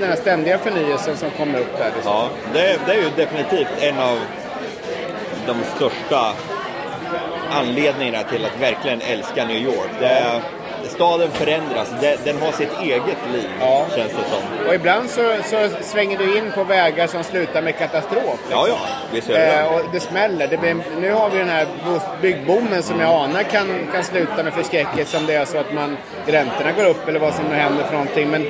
den 0.00 0.08
här 0.08 0.16
ständiga 0.16 0.58
förnyelsen 0.58 1.16
som 1.16 1.30
kommer 1.30 1.58
upp 1.58 1.78
där. 1.78 1.90
Liksom. 1.94 2.12
Ja, 2.12 2.28
det, 2.52 2.78
det 2.86 2.92
är 2.92 2.96
ju 2.96 3.10
definitivt 3.16 3.68
en 3.82 3.98
av 3.98 4.18
de 5.46 5.56
största 5.76 6.32
anledningarna 7.50 8.24
till 8.24 8.44
att 8.44 8.60
verkligen 8.60 9.00
älska 9.00 9.44
New 9.44 9.56
York. 9.62 9.90
Det 10.00 10.06
är, 10.06 10.40
staden 10.88 11.30
förändras, 11.30 11.90
den 12.24 12.42
har 12.42 12.52
sitt 12.52 12.72
eget 12.82 13.18
liv 13.32 13.48
Ja. 13.60 13.86
känns 13.96 14.12
det 14.12 14.30
som. 14.30 14.66
Och 14.68 14.74
ibland 14.74 15.10
så, 15.10 15.34
så 15.44 15.68
svänger 15.82 16.18
du 16.18 16.38
in 16.38 16.52
på 16.54 16.64
vägar 16.64 17.06
som 17.06 17.24
slutar 17.24 17.62
med 17.62 17.78
katastrof. 17.78 18.38
Ja, 18.50 18.66
ja, 18.68 18.76
visst 19.12 19.30
är 19.30 19.32
det 19.34 19.46
Eh, 19.60 19.74
och 19.74 19.80
det 19.92 20.00
smäller. 20.00 20.46
Det 20.48 20.56
blir, 20.56 20.76
nu 21.00 21.12
har 21.12 21.30
vi 21.30 21.38
den 21.38 21.48
här 21.48 21.66
bo- 21.84 22.00
byggboomen 22.22 22.82
som 22.82 23.00
jag 23.00 23.10
anar 23.10 23.42
kan, 23.42 23.88
kan 23.92 24.04
sluta 24.04 24.42
med 24.42 24.54
förskräckelse 24.54 25.16
om 25.16 25.26
det 25.26 25.34
är 25.34 25.44
så 25.44 25.58
att 25.58 25.72
man, 25.72 25.96
räntorna 26.26 26.72
går 26.72 26.84
upp 26.84 27.08
eller 27.08 27.20
vad 27.20 27.34
som 27.34 27.44
nu 27.44 27.54
händer 27.54 27.84
för 27.84 27.92
någonting. 27.92 28.30
Men 28.30 28.46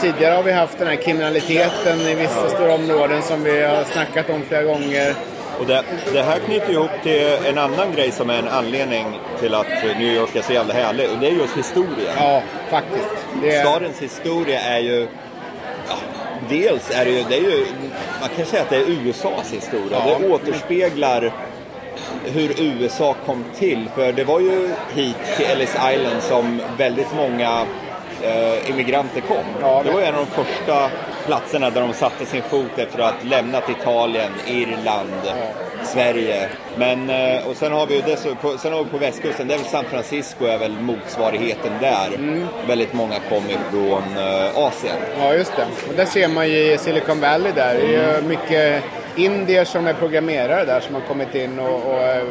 tidigare 0.00 0.34
har 0.34 0.42
vi 0.42 0.52
haft 0.52 0.78
den 0.78 0.88
här 0.88 0.96
kriminaliteten 0.96 2.00
i 2.00 2.14
vissa 2.14 2.48
stora 2.48 2.74
områden 2.74 3.22
som 3.22 3.44
vi 3.44 3.62
har 3.62 3.84
snackat 3.84 4.30
om 4.30 4.42
flera 4.48 4.62
gånger. 4.62 5.14
Och 5.60 5.66
det, 5.66 5.82
det 6.12 6.22
här 6.22 6.38
knyter 6.38 6.70
ihop 6.70 6.90
till 7.02 7.38
en 7.46 7.58
annan 7.58 7.92
grej 7.92 8.10
som 8.10 8.30
är 8.30 8.38
en 8.38 8.48
anledning 8.48 9.06
till 9.40 9.54
att 9.54 9.66
New 9.98 10.14
York 10.14 10.36
är 10.36 10.42
så 10.42 10.52
jävla 10.52 10.74
härlig 10.74 11.10
och 11.10 11.18
det 11.18 11.26
är 11.26 11.30
just 11.30 11.56
historia. 11.56 12.10
Ja, 12.18 12.42
faktiskt. 12.70 13.26
Det 13.42 13.60
Stadens 13.60 13.98
historia 13.98 14.60
är 14.60 14.78
ju 14.78 15.08
ja, 15.88 15.94
Dels 16.48 16.90
är 16.90 17.04
det 17.04 17.10
ju, 17.10 17.24
det 17.28 17.36
är 17.36 17.40
ju, 17.40 17.66
man 18.20 18.28
kan 18.36 18.46
säga 18.46 18.62
att 18.62 18.70
det 18.70 18.76
är 18.76 18.90
USAs 18.90 19.52
historia. 19.52 20.02
Ja. 20.06 20.18
Det 20.18 20.28
återspeglar 20.28 21.32
hur 22.24 22.60
USA 22.60 23.14
kom 23.26 23.44
till. 23.58 23.88
För 23.94 24.12
det 24.12 24.24
var 24.24 24.40
ju 24.40 24.70
hit 24.94 25.16
till 25.36 25.46
Ellis 25.46 25.76
Island 25.94 26.22
som 26.22 26.60
väldigt 26.78 27.14
många 27.16 27.66
eh, 28.24 28.70
immigranter 28.70 29.20
kom. 29.20 29.44
Ja, 29.60 29.82
det 29.84 29.90
var 29.90 30.00
en 30.00 30.14
av 30.14 30.26
de 30.26 30.44
första 30.44 30.90
platserna 31.26 31.70
där 31.70 31.80
de 31.80 31.92
satte 31.92 32.26
sin 32.26 32.42
fot 32.42 32.78
efter 32.78 32.98
att 32.98 33.14
ha 33.14 33.28
lämnat 33.28 33.70
Italien, 33.70 34.32
Irland, 34.46 35.22
Sverige. 35.84 36.48
Men, 36.76 37.10
eh, 37.10 37.46
och 37.48 37.56
sen 37.56 37.72
har 37.72 37.86
vi 37.86 37.94
ju 37.94 38.02
dessutom, 38.02 38.36
på, 38.36 38.58
sen 38.58 38.72
har 38.72 38.84
vi 38.84 38.90
på 38.90 38.98
västkusten, 38.98 39.48
det 39.48 39.54
är 39.54 39.58
väl 39.58 39.66
San 39.66 39.84
Francisco 39.84 40.44
är 40.44 40.58
väl 40.58 40.72
motsvarigheten 40.72 41.72
där. 41.80 42.14
Mm. 42.14 42.46
Väldigt 42.68 42.92
många 42.92 43.14
kom 43.28 43.44
ifrån 43.50 44.02
eh, 44.16 44.58
Asien. 44.58 44.96
Ja, 45.20 45.34
just 45.34 45.56
det. 45.56 45.66
Och 45.88 45.94
där 45.96 46.04
ser 46.04 46.28
man 46.28 46.48
ju 46.48 46.72
i 46.72 46.78
Silicon 46.78 47.20
Valley 47.20 47.52
där. 47.52 47.74
Det 47.74 47.96
är 47.96 48.16
ju 48.16 48.22
mycket 48.22 48.84
indier 49.16 49.64
som 49.64 49.86
är 49.86 49.94
programmerare 49.94 50.64
där 50.64 50.80
som 50.80 50.94
har 50.94 51.02
kommit 51.02 51.34
in 51.34 51.58
och... 51.58 51.94
och 51.94 52.02
eh, 52.02 52.22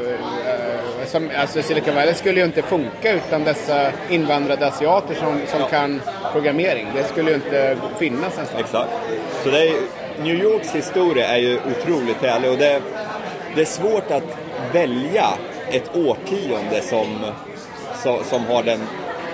som, 1.14 1.30
alltså 1.38 1.62
Silicon 1.62 1.96
Valley 1.96 2.14
skulle 2.14 2.40
ju 2.40 2.46
inte 2.46 2.62
funka 2.62 3.12
utan 3.14 3.44
dessa 3.44 3.92
invandrade 4.10 4.68
asiater 4.68 5.16
som, 5.16 5.40
som 5.48 5.60
Ja. 5.60 5.68
kan 5.68 6.02
programmering. 6.32 6.88
Det 6.96 7.04
skulle 7.04 7.30
ju 7.30 7.36
inte 7.36 7.78
finnas 8.00 8.36
ens. 8.36 8.50
Exakt. 8.60 8.90
Så 9.44 9.50
det 9.50 9.68
är, 9.68 9.74
New 10.24 10.36
Yorks 10.36 10.76
historia 10.76 11.28
är 11.28 11.38
ju 11.38 11.58
otroligt 11.72 12.22
härlig 12.22 12.52
och 12.52 12.58
det, 12.58 12.82
det 13.56 13.62
är 13.62 13.66
svårt 13.66 14.12
att 14.12 14.24
välja 14.74 15.26
ett 15.72 15.90
årtionde 15.96 16.82
som, 16.82 17.08
som, 18.04 18.24
som 18.24 18.46
har 18.46 18.64
den 18.64 18.80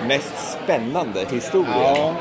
mest 0.08 0.58
spännande 0.64 1.20
historien. 1.32 1.72
Ja. 1.82 2.14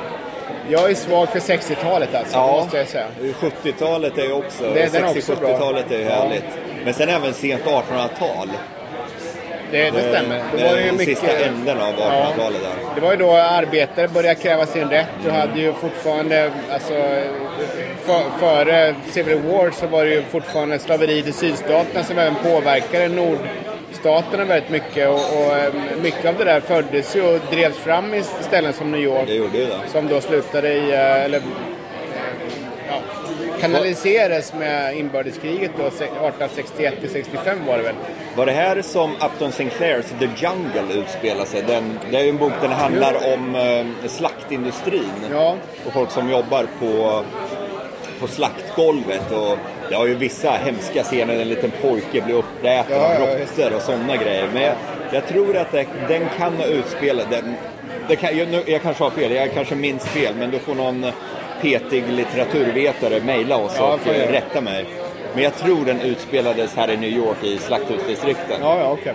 Jag 0.70 0.92
är 0.92 0.96
svag 0.96 1.30
för 1.30 1.40
60-talet 1.40 2.16
alltså, 2.16 2.38
Ja. 2.38 2.48
måste 2.64 2.78
jag 2.78 2.88
säga. 2.88 3.08
70-talet 3.42 4.18
är 4.18 4.24
ju 4.24 4.32
också, 4.34 4.64
Det- 4.64 4.94
den 4.94 5.04
är 5.04 5.10
också 5.18 5.36
bra. 5.36 5.50
60-70-talet 5.50 5.92
är 5.92 5.98
ju 5.98 6.04
Ja. 6.04 6.10
härligt. 6.16 6.44
Men 6.86 6.94
sen 6.94 7.10
även 7.10 7.34
sent 7.34 7.64
1800-tal. 7.66 8.50
Det, 9.72 9.90
det 9.90 10.02
stämmer. 10.02 10.40
Var 10.40 10.76
det 10.76 10.82
ju 10.82 10.86
den 10.88 10.98
mycket... 10.98 11.20
sista 11.20 11.38
änden 11.38 11.78
av 11.82 11.94
1800-talet 11.94 12.62
där. 12.62 12.96
Det 12.96 13.02
var 13.02 13.12
ju 13.12 13.18
då 13.18 13.32
arbetare 13.32 14.08
började 14.08 14.36
kräva 14.36 14.66
sin 14.66 14.90
rätt. 14.90 15.08
Du 15.24 15.32
hade 15.32 15.60
ju 15.60 15.74
fortfarande, 15.74 16.52
alltså 16.72 16.94
för, 18.06 18.40
före 18.40 18.96
Civil 19.10 19.38
War 19.38 19.72
så 19.72 19.88
var 19.88 20.06
det 20.06 20.12
ju 20.12 20.24
fortfarande 20.24 20.80
slaveri 20.80 21.22
till 21.22 21.34
sydstaterna 21.34 22.04
som 22.04 22.18
även 22.18 22.36
påverkade 22.36 23.08
nordstaterna 23.08 24.46
väldigt 24.46 24.70
mycket. 24.70 25.10
Och, 25.10 25.16
och 25.16 25.58
eh, 25.58 25.74
mycket 26.02 26.26
av 26.26 26.38
det 26.38 26.44
där 26.44 26.60
föddes 26.60 27.16
ju 27.16 27.22
och 27.22 27.40
drevs 27.52 27.78
fram 27.78 28.14
i 28.14 28.24
ställen 28.24 28.74
som 28.74 28.92
New 28.92 29.02
York. 29.02 29.28
Det 29.28 29.34
gjorde 29.34 29.58
ju 29.58 29.66
det. 29.66 29.78
Som 29.92 30.08
då 30.08 30.22
slutade 30.22 30.74
i, 30.74 30.92
eh, 30.92 31.24
eller 31.24 31.42
ja, 31.42 31.69
kanaliserades 33.62 34.54
med 34.54 34.98
inbördeskriget 34.98 35.72
då, 35.78 35.84
1861-65 35.84 37.68
var 37.68 37.78
det 37.78 37.84
väl. 37.84 37.96
Var 38.36 38.46
det 38.46 38.52
här 38.52 38.82
som 38.82 39.12
Upton 39.16 39.52
Sinclairs 39.52 40.06
The 40.20 40.26
Jungle 40.38 40.94
utspelar 41.02 41.46
sig? 41.46 41.64
Den, 41.68 42.00
det 42.12 42.18
är 42.18 42.24
ju 42.24 42.30
en 42.30 42.38
bok, 42.38 42.52
den 42.62 42.72
handlar 42.72 43.34
om 43.34 43.56
eh, 43.56 44.10
slaktindustrin. 44.10 45.12
Ja. 45.32 45.56
Och 45.86 45.94
folk 45.94 46.12
som 46.12 46.30
jobbar 46.30 46.66
på, 46.80 47.24
på 48.20 48.28
slaktgolvet. 48.28 49.32
Och 49.32 49.58
det 49.90 49.96
har 49.96 50.06
ju 50.08 50.16
vissa 50.16 50.52
hemska 50.52 51.04
scener, 51.04 51.34
en 51.40 51.50
liten 51.50 51.72
pojke 51.82 52.22
blir 52.22 52.36
uppäten 52.36 52.98
Ja, 53.02 53.16
av 53.16 53.22
råttor 53.22 53.76
och 53.76 53.82
sådana 53.82 54.18
grejer. 54.18 54.48
Men 54.54 54.62
jag, 54.64 54.74
jag 55.12 55.28
tror 55.28 55.58
att 55.58 55.72
det, 55.72 55.86
den 56.08 56.22
kan 56.38 56.56
ha 56.58 56.66
utspelat, 56.66 57.28
den, 57.32 57.54
det 58.08 58.16
kan, 58.16 58.38
jag, 58.38 58.48
nu- 58.48 58.64
jag 58.66 58.82
kanske 58.82 59.04
har 59.04 59.12
fel, 59.12 59.32
jag 59.32 59.54
kanske 59.54 59.76
minns 59.76 60.06
fel, 60.06 60.34
men 60.36 60.52
då 60.52 60.60
får 60.60 60.76
någon 60.76 61.06
petig 61.62 62.04
litteraturvetare 62.10 63.20
mejla 63.22 63.58
oss 63.58 63.76
Ja, 63.78 63.94
och 63.94 64.00
jag 64.06 64.16
eh, 64.16 64.32
rätta 64.32 64.62
mig. 64.62 64.86
Men 65.34 65.44
jag 65.44 65.56
tror 65.56 65.86
den 65.86 66.02
utspelades 66.02 66.76
här 66.76 66.92
i 66.92 66.98
New 66.98 67.10
York 67.10 67.44
i 67.44 67.58
slakthusdistrikten. 67.58 68.58
Ja, 68.62 68.80
ja, 68.80 68.92
okej. 68.92 69.14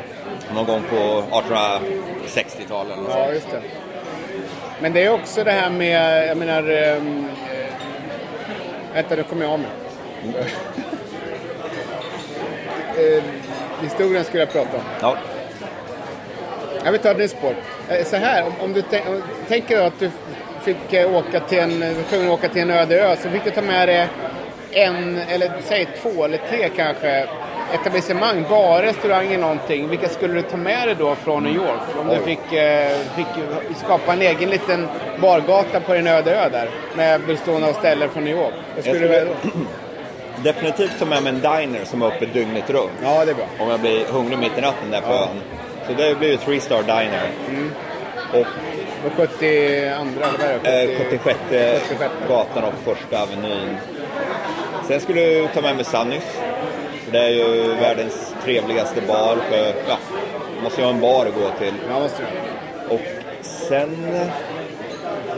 Någon 0.54 0.66
gång 0.66 0.82
på 0.90 1.22
1860-talet. 1.30 2.92
eller 2.92 3.02
något 3.02 3.12
Ja, 3.14 3.32
just 3.32 3.50
det. 3.50 3.60
Men 4.80 4.92
det 4.92 5.04
är 5.04 5.10
också 5.12 5.44
det 5.44 5.50
här 5.50 5.70
med, 5.70 6.28
jag 6.28 6.36
menar... 6.36 6.70
Um, 6.96 7.28
vänta, 8.94 9.16
nu 9.16 9.22
kommer 9.22 9.44
jag 9.44 9.52
av 9.52 9.58
mig. 9.58 9.70
Eh, 12.98 13.22
historien 13.82 14.24
skulle 14.24 14.42
jag 14.42 14.52
prata 14.52 14.76
om. 14.76 14.82
Ja. 15.00 15.16
Jag 16.84 16.92
vill 16.92 17.00
ta 17.00 17.10
ett 17.10 17.18
nytt 17.18 17.30
spår. 17.30 17.54
Eh, 17.88 18.04
Så 18.04 18.16
här, 18.16 18.46
om, 18.46 18.52
om 18.60 18.72
du 18.72 18.82
tänker 19.48 19.80
att 19.80 19.98
du 19.98 20.10
fick 20.64 20.92
eh, 20.92 21.14
åka 21.16 21.40
till 21.40 21.59
en, 21.59 21.80
var 21.80 22.02
tvungen 22.09 22.28
att 22.28 22.35
åka 22.38 22.49
till 22.49 22.62
en 22.62 22.71
öde 22.71 23.00
ö, 23.00 23.16
så 23.23 23.28
fick 23.30 23.44
du 23.44 23.50
ta 23.50 23.62
med 23.62 23.88
dig 23.88 24.09
en, 24.73 25.18
eller 25.28 25.52
säg 25.64 25.87
två 26.02 26.25
eller 26.25 26.38
tre 26.50 26.68
kanske, 26.76 27.26
etablissemang, 27.75 28.44
bar, 28.50 28.83
restauranger, 28.83 29.38
någonting. 29.38 29.88
Vilka 29.88 30.09
skulle 30.09 30.35
du 30.35 30.42
ta 30.42 30.56
med 30.56 30.88
dig 30.88 30.97
då 30.99 31.14
från 31.14 31.42
New 31.44 31.54
York? 31.54 31.80
Om 32.00 32.09
du 32.09 32.16
fick, 32.16 32.52
eh, 32.52 32.97
fick 33.16 33.26
skapa 33.85 34.12
en 34.12 34.23
egen 34.23 34.50
liten 34.50 34.88
bargata 35.21 35.80
på 35.80 35.94
din 35.94 36.06
öde 36.06 36.30
ö 36.37 36.49
där. 36.52 36.68
Med 36.97 37.21
bestående 37.21 37.68
av 37.68 37.73
ställen 37.73 38.09
från 38.11 38.25
New 38.25 38.37
York. 38.37 38.54
Vad 38.75 38.85
skulle 38.85 39.06
Jag 39.16 39.26
skulle-? 39.26 39.64
Definitivt 40.42 40.99
ta 40.99 41.04
med 41.04 41.23
mig 41.23 41.33
en 41.33 41.40
diner 41.40 41.85
som 41.85 42.02
är 42.02 42.06
uppe 42.06 42.26
dygnet 42.26 42.71
runt. 42.71 42.90
Ja, 43.02 43.25
det 43.25 43.30
är 43.30 43.35
bra. 43.35 43.47
Om 43.59 43.68
jag 43.71 43.80
blir 43.80 44.04
hungrig 44.04 44.38
mitt 44.38 44.59
i 44.59 44.61
natten 44.61 44.90
där 44.90 45.00
på 45.00 45.12
Ja. 45.12 45.23
ön. 45.23 45.40
Så 45.87 45.92
det 46.02 46.18
blir 46.18 46.30
ju 46.30 46.37
Three 46.37 46.61
Star 46.61 46.83
Diner. 46.83 47.28
Och 48.33 48.47
Och 49.06 49.12
72 49.16 49.44
eller 49.46 50.04
vad 50.38 50.40
är 50.40 50.58
det? 50.62 50.92
eh, 50.92 50.99
76 50.99 51.38
76. 51.49 52.11
gatan 52.28 52.64
och 52.64 52.75
första 52.84 53.23
avenyn. 53.23 53.76
Sen 54.88 55.00
skulle 55.00 55.20
jag 55.20 55.52
ta 55.52 55.61
med 55.61 55.76
mig 55.76 55.84
Sunnys. 55.84 56.38
Det 57.12 57.18
är 57.18 57.28
ju 57.28 57.75
världens 57.75 58.34
trevligaste 58.44 59.00
bar. 59.00 59.37
För, 59.50 59.73
ja, 59.88 59.99
måste 60.62 60.80
ju 60.80 60.87
ha 60.87 60.94
en 60.94 61.00
bar 61.00 61.26
att 61.26 61.34
gå 61.34 61.50
till. 61.58 61.75
Ja, 61.90 62.00
måste 62.00 62.23
du. 62.23 62.94
Och 62.94 63.00
sen... 63.42 64.06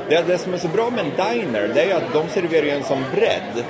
Det, 0.09 0.23
det 0.27 0.39
som 0.39 0.55
är 0.55 0.59
så 0.59 0.69
bra 0.69 0.91
med 0.91 1.01
en 1.05 1.11
diner, 1.41 1.71
det 1.75 1.81
är 1.83 1.87
ju 1.87 1.93
att 1.93 2.13
de 2.13 2.29
serverar 2.29 2.65
ju 2.65 2.71
en 2.71 2.85
som 2.85 3.05
bredd 3.15 3.65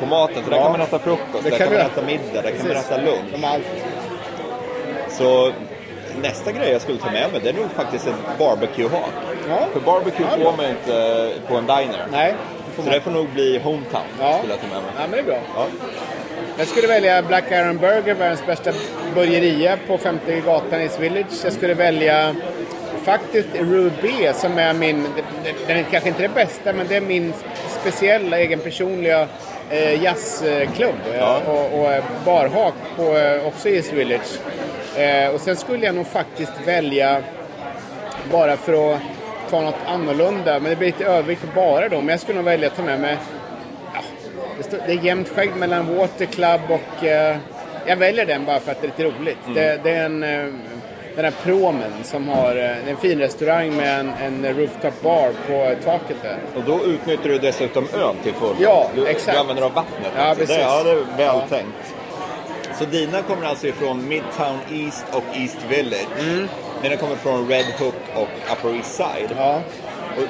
på 0.00 0.06
maten. 0.06 0.44
Så 0.44 0.50
där 0.50 0.56
Ja. 0.56 0.62
kan 0.62 0.72
man 0.72 0.80
äta 0.80 0.98
frukost, 0.98 1.42
där 1.44 1.50
kan 1.50 1.58
kan 1.58 1.66
man 1.66 1.74
du 1.76 1.80
äta 1.80 2.02
middag, 2.02 2.42
där 2.42 2.50
kan 2.50 2.58
man 2.58 2.76
Precis. 2.76 2.90
äta 2.90 3.00
lunch. 3.00 3.64
Så 5.10 5.52
nästa 6.22 6.52
grej 6.52 6.70
jag 6.72 6.80
skulle 6.82 6.98
ta 6.98 7.10
med 7.10 7.32
mig, 7.32 7.40
det 7.44 7.48
är 7.48 7.52
nog 7.54 7.70
faktiskt 7.76 8.06
ett 8.06 8.14
barbecue-hak. 8.38 9.10
Ja. 9.48 9.58
För 9.72 9.80
barbecue 9.80 10.26
Ja, 10.30 10.44
får 10.44 10.56
man 10.56 10.70
inte 10.70 11.32
på 11.48 11.54
en 11.56 11.66
diner. 11.66 12.06
Nej. 12.12 12.34
det 12.66 12.72
får 12.76 12.82
Så 12.82 12.90
det 12.90 13.00
får 13.00 13.10
nog 13.10 13.28
bli 13.28 13.58
hometown, 13.58 14.02
Ja. 14.20 14.38
skulle 14.38 14.52
jag 14.52 14.60
ta 14.60 14.66
med 14.66 14.82
mig. 14.82 14.92
Ja, 14.98 15.02
men 15.02 15.10
det 15.10 15.18
är 15.18 15.22
bra. 15.22 15.38
Ja. 15.56 15.66
Jag 16.58 16.66
skulle 16.68 16.86
välja 16.86 17.22
Black 17.22 17.44
Iron 17.50 17.76
Burger, 17.78 18.14
världens 18.14 18.46
bästa 18.46 18.72
burgeria 19.14 19.78
på 19.86 19.98
50 19.98 20.40
gatan 20.40 20.80
i 20.80 20.88
Village. 21.00 21.44
Jag 21.44 21.52
skulle 21.52 21.74
välja 21.74 22.34
faktiskt 23.04 23.48
Ruby 23.54 24.30
som 24.34 24.58
är 24.58 24.72
min, 24.72 25.06
den 25.66 25.76
är 25.76 25.82
kanske 25.90 26.08
inte 26.08 26.22
det 26.22 26.28
bästa, 26.34 26.72
men 26.72 26.86
det 26.88 26.96
är 26.96 27.00
min 27.00 27.32
speciella 27.80 28.38
egen 28.38 28.58
personliga 28.58 29.28
eh, 29.70 30.02
jazzklubb 30.02 30.94
eh, 31.12 31.18
Ja. 31.18 31.40
och, 31.46 31.80
och 31.80 31.92
eh, 31.92 32.04
barhak 32.24 32.74
på, 32.96 33.16
eh, 33.18 33.46
också 33.46 33.68
i 33.68 33.76
East 33.76 33.92
Village. 33.92 34.38
Eh, 34.96 35.34
och 35.34 35.40
sen 35.40 35.56
skulle 35.56 35.86
jag 35.86 35.94
nog 35.94 36.06
faktiskt 36.06 36.52
välja, 36.64 37.22
bara 38.32 38.56
för 38.56 38.94
att 38.94 39.00
ta 39.50 39.60
något 39.60 39.74
annorlunda, 39.86 40.60
men 40.60 40.70
det 40.70 40.76
blir 40.76 40.86
lite 40.88 41.04
övervikt 41.04 41.42
bara 41.54 41.88
då, 41.88 41.96
men 41.96 42.08
jag 42.08 42.20
skulle 42.20 42.36
nog 42.36 42.44
välja 42.44 42.68
att 42.68 42.76
ta 42.76 42.82
med 42.82 43.00
mig 43.00 43.16
det, 44.58 44.62
står, 44.62 44.78
det 44.86 44.92
är 44.92 45.04
jämnt 45.04 45.28
skägg 45.28 45.50
mellan 45.56 45.96
Water 45.96 46.26
Club 46.26 46.60
och... 46.68 47.04
Eh, 47.04 47.36
jag 47.88 47.96
väljer 47.96 48.26
den 48.26 48.44
bara 48.44 48.60
för 48.60 48.72
att 48.72 48.80
det 48.82 48.86
är 48.86 49.04
lite 49.06 49.18
roligt. 49.18 49.38
Det, 49.54 49.80
det 49.82 49.90
är 49.90 50.04
en, 50.04 50.22
eh, 50.22 50.46
den 51.16 51.24
här 51.24 51.32
promen 51.42 51.92
som 52.02 52.28
har 52.28 52.56
eh, 52.56 52.88
en 52.90 52.96
fin 52.96 53.18
restaurang 53.18 53.76
med 53.76 54.00
en, 54.00 54.12
en 54.44 54.54
rooftop 54.56 55.02
bar 55.02 55.30
på 55.48 55.74
taket 55.84 56.16
där. 56.22 56.38
Och 56.56 56.62
då 56.66 56.84
utnyttjar 56.84 57.28
du 57.28 57.38
dessutom 57.38 57.88
ön 57.94 58.16
till 58.22 58.32
fullo. 58.34 58.56
Ja, 58.60 58.90
du, 58.94 59.06
exakt. 59.06 59.32
Du 59.36 59.40
använder 59.40 59.62
av 59.62 59.72
vattnet. 59.72 60.12
Ja, 60.18 60.34
precis. 60.38 60.56
Det, 60.56 60.62
ja, 60.62 60.82
det 60.84 60.90
är 60.90 60.94
väl 60.94 61.04
Ja. 61.18 61.42
tänkt. 61.48 61.94
Så 62.78 62.84
dina 62.84 63.22
kommer 63.22 63.46
alltså 63.46 63.66
ifrån 63.66 64.08
Midtown 64.08 64.58
East 64.72 65.04
och 65.12 65.24
East 65.36 65.58
Village. 65.68 66.06
Mina 66.82 66.96
kommer 66.96 67.16
från 67.16 67.48
Red 67.48 67.64
Hook 67.78 67.94
och 68.14 68.28
Upper 68.52 68.76
East 68.76 68.94
Side. 68.94 69.32
Mm. 69.32 69.38
Ja, 69.38 69.60
Och 70.16 70.22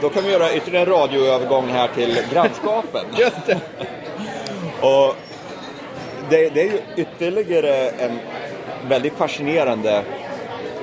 då 0.00 0.08
kan 0.08 0.24
vi 0.24 0.30
göra 0.32 0.54
ytterligare 0.54 0.84
en 0.86 0.92
radioövergång 0.92 1.68
här 1.68 1.88
till 1.88 2.18
grannskapen. 2.32 3.04
just 3.18 3.46
det. 3.46 3.60
Och 4.80 5.16
det, 6.30 6.48
det 6.48 6.60
är 6.60 6.72
ju 6.72 6.80
ytterligare 6.96 7.88
en 7.88 8.18
väldigt 8.88 9.14
fascinerande 9.16 10.02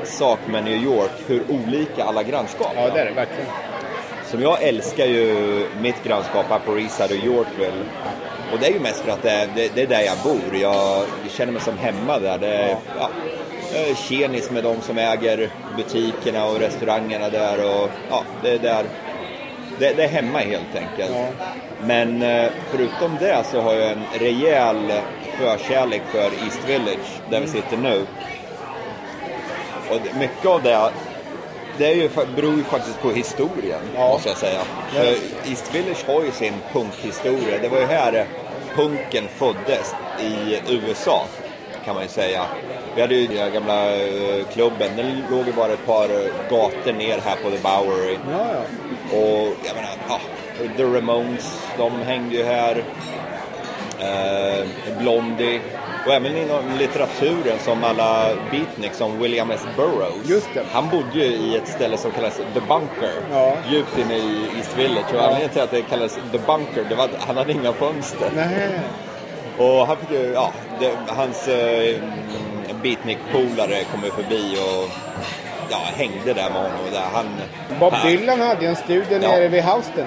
sak 0.03 0.39
med 0.47 0.63
New 0.63 0.83
York, 0.83 1.11
hur 1.27 1.43
olika 1.49 2.03
alla 2.03 2.23
grannskap 2.23 2.71
Ja, 2.75 2.89
det 2.93 2.99
är 2.99 3.05
det 3.05 3.11
verkligen. 3.11 3.49
Som 4.25 4.41
jag 4.41 4.63
älskar 4.63 5.05
ju 5.05 5.35
mitt 5.81 6.03
grannskap 6.03 6.45
Upper 6.51 6.79
East 6.79 6.97
Side 6.97 7.11
och 7.11 7.25
Yorkville. 7.25 7.83
Och 8.51 8.59
det 8.59 8.67
är 8.67 8.71
ju 8.71 8.79
mest 8.79 8.99
för 8.99 9.11
att 9.11 9.23
det, 9.23 9.49
det, 9.55 9.75
det 9.75 9.81
är 9.81 9.87
där 9.87 10.01
jag 10.01 10.17
bor. 10.23 10.59
Jag 10.61 11.05
känner 11.29 11.53
mig 11.53 11.61
som 11.61 11.77
hemma 11.77 12.19
där. 12.19 12.37
Det 12.37 12.77
ja. 12.99 13.09
jag 13.73 13.89
är 13.89 13.95
tjenis 13.95 14.51
med 14.51 14.63
de 14.63 14.81
som 14.81 14.97
äger 14.97 15.49
butikerna 15.77 16.45
och 16.45 16.59
restaurangerna 16.59 17.29
där. 17.29 17.65
Och, 17.65 17.89
ja, 18.09 18.23
det, 18.43 18.49
är 18.49 18.59
där. 18.59 18.85
Det, 19.79 19.93
det 19.93 20.03
är 20.03 20.07
hemma 20.07 20.39
helt 20.39 20.75
enkelt. 20.75 21.11
Ja. 21.13 21.45
Men 21.85 22.21
eh, 22.21 22.49
förutom 22.71 23.17
det 23.19 23.43
så 23.51 23.61
har 23.61 23.73
jag 23.73 23.91
en 23.91 24.03
rejäl 24.19 24.91
förkärlek 25.39 26.01
för 26.11 26.45
East 26.45 26.69
Village, 26.69 27.21
där 27.29 27.41
vi 27.41 27.47
sitter 27.47 27.77
nu. 27.77 28.05
Och 29.89 30.17
mycket 30.19 30.45
av 30.45 30.63
det, 30.63 30.89
det 31.77 31.85
är 31.87 31.95
ju, 31.95 32.09
beror 32.35 32.55
ju 32.55 32.63
faktiskt 32.63 33.01
på 33.01 33.11
historien, 33.11 33.79
Ja. 33.95 34.07
måste 34.07 34.29
jag 34.29 34.37
säga. 34.37 34.59
För 34.93 35.05
East 35.49 35.75
Village 35.75 36.05
har 36.07 36.23
ju 36.23 36.31
sin 36.31 36.53
punkhistoria. 36.73 37.57
Det 37.61 37.67
var 37.69 37.79
ju 37.79 37.85
här 37.85 38.25
punken 38.75 39.23
föddes 39.35 39.95
i 40.21 40.59
USA, 40.73 41.25
kan 41.85 41.93
man 41.95 42.03
ju 42.03 42.09
säga. 42.09 42.45
Vi 42.95 43.01
hade 43.01 43.15
ju 43.15 43.27
den 43.27 43.53
gamla 43.53 43.95
eh, 43.95 44.45
klubben, 44.53 44.89
den 44.97 45.23
låg 45.31 45.45
ju 45.47 45.53
bara 45.53 45.73
ett 45.73 45.85
par 45.85 46.07
gator 46.49 46.93
ner 46.93 47.17
här 47.25 47.35
på 47.43 47.49
The 47.49 47.57
Bowery. 47.57 48.17
Ja, 48.31 48.45
ja. 48.53 49.17
Och 49.17 49.47
jag 49.65 49.75
menar, 49.75 49.89
ja, 50.09 50.19
The 50.77 50.83
Ramones, 50.83 51.59
de 51.77 52.01
hängde 52.01 52.35
ju 52.35 52.43
här. 52.43 52.83
Eh, 53.99 54.65
Blondie. 54.99 55.61
Och 56.07 56.13
även 56.13 56.37
inom 56.37 56.77
litteraturen 56.79 57.59
som 57.59 57.83
alla 57.83 58.29
beatniks 58.51 58.97
som 58.97 59.19
William 59.19 59.51
S. 59.51 59.65
Burroughs. 59.75 60.47
Han 60.71 60.89
bodde 60.89 61.13
ju 61.13 61.23
i 61.23 61.55
ett 61.55 61.67
ställe 61.67 61.97
som 61.97 62.11
kallas 62.11 62.37
The 62.53 62.59
Bunker. 62.59 63.13
Ja. 63.31 63.53
Djupt 63.69 63.97
inne 63.97 64.17
i 64.17 64.41
East 64.57 64.77
Village. 64.77 65.13
Och 65.13 65.21
anledningen 65.21 65.49
till 65.49 65.61
att 65.61 65.71
det 65.71 65.81
kallades 65.81 66.19
The 66.31 66.37
Bunker, 66.37 66.85
det 66.89 66.95
var 66.95 67.03
att 67.03 67.15
han 67.27 67.37
hade 67.37 67.51
inga 67.51 67.73
fönster. 67.73 68.31
Nej. 68.35 68.79
Och 69.57 69.87
han 69.87 69.97
fick 69.97 70.11
ju, 70.11 70.31
ja, 70.33 70.51
det, 70.79 70.91
hans 71.07 71.47
eh, 71.47 71.95
beatnik-polare 72.83 73.83
kom 73.91 74.03
ju 74.03 74.11
förbi 74.11 74.57
och 74.57 74.89
ja, 75.69 75.77
hängde 75.95 76.33
där 76.33 76.43
med 76.49 76.53
honom. 76.53 76.71
Där. 76.91 77.01
Han, 77.13 77.25
Bob 77.79 77.93
han- 77.93 78.07
Dylan 78.11 78.41
hade 78.41 78.61
ju 78.61 78.67
en 78.67 78.75
studio 78.75 79.19
Ja. 79.21 79.29
nere 79.29 79.47
vid 79.47 79.63
Houston. 79.63 80.05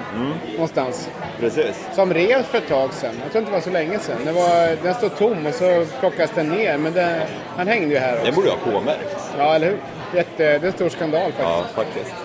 Någonstans. 0.53 1.09
Precis. 1.39 1.87
Som 1.95 2.13
revs 2.13 2.45
för 2.47 2.57
ett 2.57 2.67
tag 2.69 2.93
sedan. 2.93 3.19
Jag 3.23 3.31
tror 3.31 3.39
inte 3.41 3.51
det 3.51 3.55
var 3.57 3.61
så 3.61 3.69
länge 3.69 3.99
sedan. 3.99 4.17
Det 4.25 4.31
var, 4.31 4.83
den 4.83 4.93
stod 4.93 5.17
tom 5.17 5.45
och 5.45 5.53
så 5.53 5.85
plockas 5.99 6.29
den 6.35 6.49
ner. 6.49 6.77
Men 6.77 6.93
den, 6.93 7.21
han 7.57 7.67
hängde 7.67 7.93
ju 7.93 7.99
här 7.99 8.13
också. 8.13 8.25
Det 8.25 8.31
borde 8.31 8.47
jag 8.47 8.55
ha 8.55 8.79
K-märkt. 8.79 9.15
Ja, 9.37 9.55
eller 9.55 9.67
hur? 9.67 9.77
Jätte, 10.15 10.31
det 10.37 10.45
är 10.53 10.65
en 10.65 10.71
stor 10.73 10.89
skandal 10.89 11.21
faktiskt. 11.21 11.41
Ja, 11.43 11.63
faktiskt. 11.75 12.15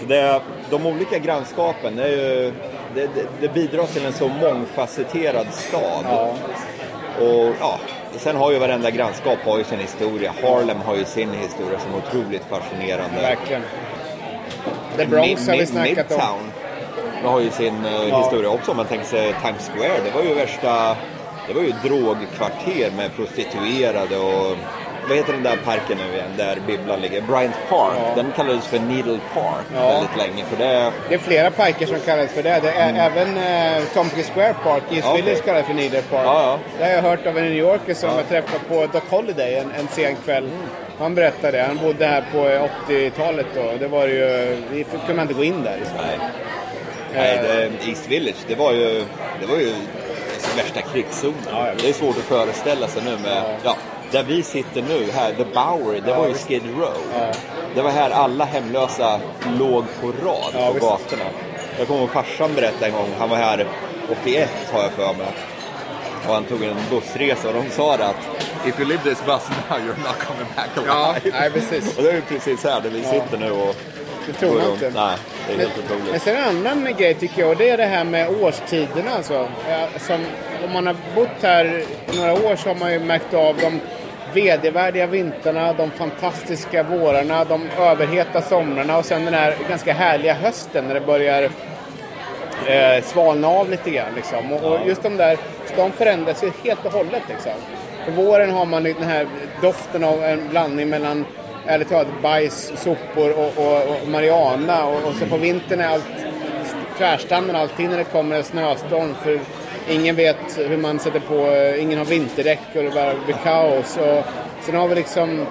Så 0.00 0.04
det, 0.04 0.40
de 0.70 0.86
olika 0.86 1.18
grannskapen, 1.18 1.96
det, 1.96 2.04
är 2.04 2.08
ju, 2.08 2.52
det, 2.94 3.00
det, 3.00 3.24
det 3.40 3.48
bidrar 3.54 3.86
till 3.86 4.06
en 4.06 4.12
så 4.12 4.28
mångfacetterad 4.28 5.46
stad. 5.50 6.04
Ja. 6.10 6.34
Och 7.20 7.54
ja, 7.60 7.78
sen 8.18 8.36
har 8.36 8.52
ju 8.52 8.58
varenda 8.58 8.90
grannskap 8.90 9.38
har 9.44 9.58
ju 9.58 9.64
sin 9.64 9.78
historia. 9.78 10.34
Harlem 10.42 10.76
har 10.86 10.96
ju 10.96 11.04
sin 11.04 11.32
historia 11.32 11.78
som 11.80 11.94
är 11.94 11.98
otroligt 11.98 12.44
fascinerande. 12.50 13.20
Verkligen. 13.20 13.62
The 14.96 15.06
Bronx 15.06 15.46
har 15.46 15.52
vi 15.54 15.60
Mid- 15.60 15.66
snackat 15.66 16.10
om. 16.10 16.16
Midtown 16.16 16.50
har 17.24 17.40
ju 17.40 17.50
sin 17.50 17.84
eh, 17.84 18.18
historia 18.22 18.50
också. 18.50 18.70
Om 18.70 18.76
man 18.76 18.86
tänker 18.86 19.06
sig 19.06 19.34
Times 19.42 19.70
Square, 19.74 20.00
det 20.04 20.10
var 20.10 20.22
ju 20.22 20.34
värsta... 20.34 20.96
Det 21.48 21.52
var 21.54 21.62
ju 21.62 21.72
drogkvarter 21.84 22.90
med 22.96 23.16
prostituerade 23.16 24.16
och... 24.18 24.56
Vad 25.08 25.16
heter 25.16 25.32
den 25.32 25.42
där 25.42 25.56
parken 25.64 25.98
nu 25.98 26.14
igen, 26.16 26.30
där 26.36 26.58
bibblan 26.66 27.00
ligger? 27.00 27.20
Bryant 27.20 27.54
Park. 27.68 27.92
Ja. 28.06 28.12
Den 28.22 28.32
kallades 28.36 28.66
för 28.66 28.78
Needle 28.78 29.18
Park 29.34 29.64
Ja. 29.74 29.88
väldigt 29.88 30.16
länge. 30.16 30.44
För 30.44 30.56
det, 30.56 30.92
Det 31.08 31.14
är 31.14 31.18
flera 31.18 31.50
parker 31.50 31.86
som 31.86 32.00
kallas 32.00 32.30
för 32.30 32.42
det. 32.42 32.60
det 32.62 32.70
är 32.70 33.10
Även 33.10 33.36
eh, 33.36 33.82
Tompkins 33.94 34.30
Square 34.30 34.54
Park 34.64 34.82
East 34.90 35.06
Ja, 35.08 35.14
Village 35.14 35.32
okej. 35.32 35.42
kallas 35.44 35.66
för 35.66 35.74
Needle 35.74 36.02
Park. 36.02 36.22
Ja, 36.26 36.42
ja. 36.42 36.58
Det 36.78 36.84
har 36.84 36.90
jag 36.90 37.02
hört 37.02 37.26
av 37.26 37.38
en 37.38 37.44
New 37.44 37.52
Yorker 37.52 37.94
som 37.94 38.10
Ja. 38.10 38.16
jag 38.16 38.28
träffade 38.28 38.58
på 38.68 38.86
Doc 38.92 39.02
Holiday 39.10 39.54
en, 39.54 39.70
en 39.78 39.88
sen 39.88 40.16
kväll. 40.24 40.48
Han 40.98 41.14
berättade 41.14 41.58
det. 41.58 41.64
Han 41.64 41.78
bodde 41.78 42.06
här 42.06 42.24
på 42.32 42.38
80-talet 42.88 43.46
då. 43.54 43.72
Det 43.80 43.88
var 43.88 44.06
ju... 44.06 44.56
Vi 44.70 44.84
kunde 44.84 45.14
man 45.14 45.22
inte 45.22 45.34
gå 45.34 45.44
in 45.44 45.62
där. 45.62 45.76
Liksom. 45.78 45.96
nej. 45.96 46.18
Nej, 47.14 47.40
det, 47.42 47.88
East 47.88 48.08
Village, 48.08 48.36
det 48.48 48.54
var 48.54 48.72
ju, 48.72 49.04
det 49.40 49.46
var 49.46 49.56
ju 49.56 49.72
värsta 50.56 50.80
krigszonen. 50.80 51.34
Ja, 51.50 51.66
ja, 51.66 51.72
det 51.82 51.88
är 51.88 51.92
svårt 51.92 52.16
att 52.16 52.22
föreställa 52.24 52.86
sig 52.88 53.02
nu 53.04 53.10
med, 53.10 53.42
ja. 53.64 53.76
Där 54.12 54.22
vi 54.22 54.42
sitter 54.42 54.82
nu 54.82 55.10
här, 55.10 55.32
The 55.32 55.44
Bowery, 55.44 56.00
det 56.00 56.10
Ja, 56.10 56.18
var 56.18 56.28
ju. 56.28 56.34
Skid 56.34 56.62
Row. 56.78 56.96
Ja. 57.18 57.32
Det 57.74 57.82
var 57.82 57.90
här 57.90 58.10
alla 58.10 58.44
hemlösa 58.44 59.20
låg 59.58 59.84
på 60.00 60.06
rad 60.06 60.52
Ja, 60.54 60.66
på 60.66 60.72
visst. 60.72 60.86
gatorna. 60.86 61.24
Jag 61.78 61.86
kommer 61.86 62.00
ihåg 62.00 62.10
farsan 62.10 62.54
berättade 62.54 62.86
en 62.86 62.92
gång, 62.92 63.08
han 63.18 63.28
var 63.30 63.36
här 63.36 63.66
81 64.22 64.50
har 64.72 64.82
jag 64.82 64.90
för 64.92 65.06
mig. 65.18 65.26
Och 66.28 66.34
han 66.34 66.44
tog 66.44 66.62
en 66.62 66.76
bussresa 66.90 67.48
och 67.48 67.54
de 67.54 67.70
sa 67.70 67.96
det 67.96 68.06
att 68.06 68.16
If 68.66 68.80
you 68.80 68.88
live 68.88 69.02
this 69.02 69.18
bus 69.26 69.48
now 69.70 69.78
you're 69.78 69.98
not 70.06 70.18
coming 70.26 70.46
back 70.56 70.68
Ja, 70.86 70.92
alive. 71.22 71.38
nej, 71.40 71.50
precis. 71.50 71.96
och 71.96 72.02
det 72.02 72.10
är 72.10 72.14
ju 72.14 72.20
precis 72.20 72.64
här 72.64 72.80
där 72.80 72.90
vi 72.90 73.02
Ja. 73.02 73.10
sitter 73.10 73.38
nu 73.38 73.50
och 73.50 73.76
Det 74.26 74.32
tror 74.32 74.54
man 74.60 74.70
inte. 74.72 74.90
Nej, 74.94 75.16
det 75.46 75.52
är 75.54 75.58
helt 75.58 75.72
Men 75.88 75.98
otroligt. 76.02 76.22
sen 76.22 76.36
en 76.36 76.66
annan 76.66 76.94
grej 76.96 77.14
tycker 77.14 77.40
jag 77.40 77.50
och 77.50 77.56
det 77.56 77.70
är 77.70 77.76
det 77.76 77.84
här 77.84 78.04
med 78.04 78.28
årstiderna. 78.42 79.10
Alltså. 79.16 79.48
Som, 80.06 80.24
om 80.64 80.72
man 80.72 80.86
har 80.86 80.96
bott 81.14 81.28
här 81.42 81.84
några 82.16 82.32
år 82.32 82.56
så 82.56 82.68
har 82.68 82.74
man 82.76 82.92
ju 82.92 82.98
märkt 82.98 83.34
av 83.34 83.56
de 83.60 83.80
vedervärdiga 84.34 85.06
vintrarna, 85.06 85.72
de 85.72 85.90
fantastiska 85.90 86.82
vårarna, 86.82 87.44
de 87.44 87.70
överheta 87.78 88.42
somrarna 88.42 88.98
och 88.98 89.04
sen 89.04 89.24
den 89.24 89.34
här 89.34 89.54
ganska 89.68 89.92
härliga 89.92 90.34
hösten 90.34 90.84
när 90.84 90.94
det 90.94 91.00
börjar 91.00 91.42
eh, 92.66 93.02
svalna 93.04 93.48
av 93.48 93.70
lite 93.70 93.90
grann. 93.90 94.14
Liksom. 94.16 94.52
Och, 94.52 94.72
och 94.72 94.86
just 94.86 95.02
de 95.02 95.16
där, 95.16 95.38
de 95.76 95.92
förändras 95.92 96.44
ju 96.44 96.52
helt 96.64 96.84
och 96.86 96.92
hållet. 96.92 97.22
Liksom. 97.28 97.52
På 98.04 98.10
våren 98.10 98.50
har 98.50 98.66
man 98.66 98.82
den 98.82 99.02
här 99.02 99.26
doften 99.62 100.04
av 100.04 100.24
en 100.24 100.48
blandning 100.48 100.88
mellan 100.88 101.24
ärligt 101.66 101.88
talat 101.88 102.22
bajs, 102.22 102.72
sopor 102.76 103.38
och, 103.38 103.58
och, 103.58 104.02
och 104.02 104.08
marijuana. 104.08 104.84
Och, 104.84 105.08
och 105.08 105.14
så 105.14 105.26
på 105.26 105.36
vintern 105.36 105.80
är 105.80 105.88
allt 105.88 106.04
tvärstannar 106.98 107.54
alltid 107.54 107.90
när 107.90 107.98
det 107.98 108.04
kommer 108.04 108.36
en 108.36 108.44
snöstorm. 108.44 109.14
För 109.22 109.40
ingen 109.88 110.16
vet 110.16 110.36
hur 110.56 110.76
man 110.76 110.98
sätter 110.98 111.20
på, 111.20 111.56
ingen 111.80 111.98
har 111.98 112.04
vinterdäck 112.04 112.60
och 112.74 112.82
det 112.82 112.90
bara 112.90 113.14
blir 113.24 113.36
kaos. 113.44 113.96
Och 113.96 114.24
sen 114.64 114.74
har 114.74 114.88
vi 114.88 114.94
liksom 114.94 115.46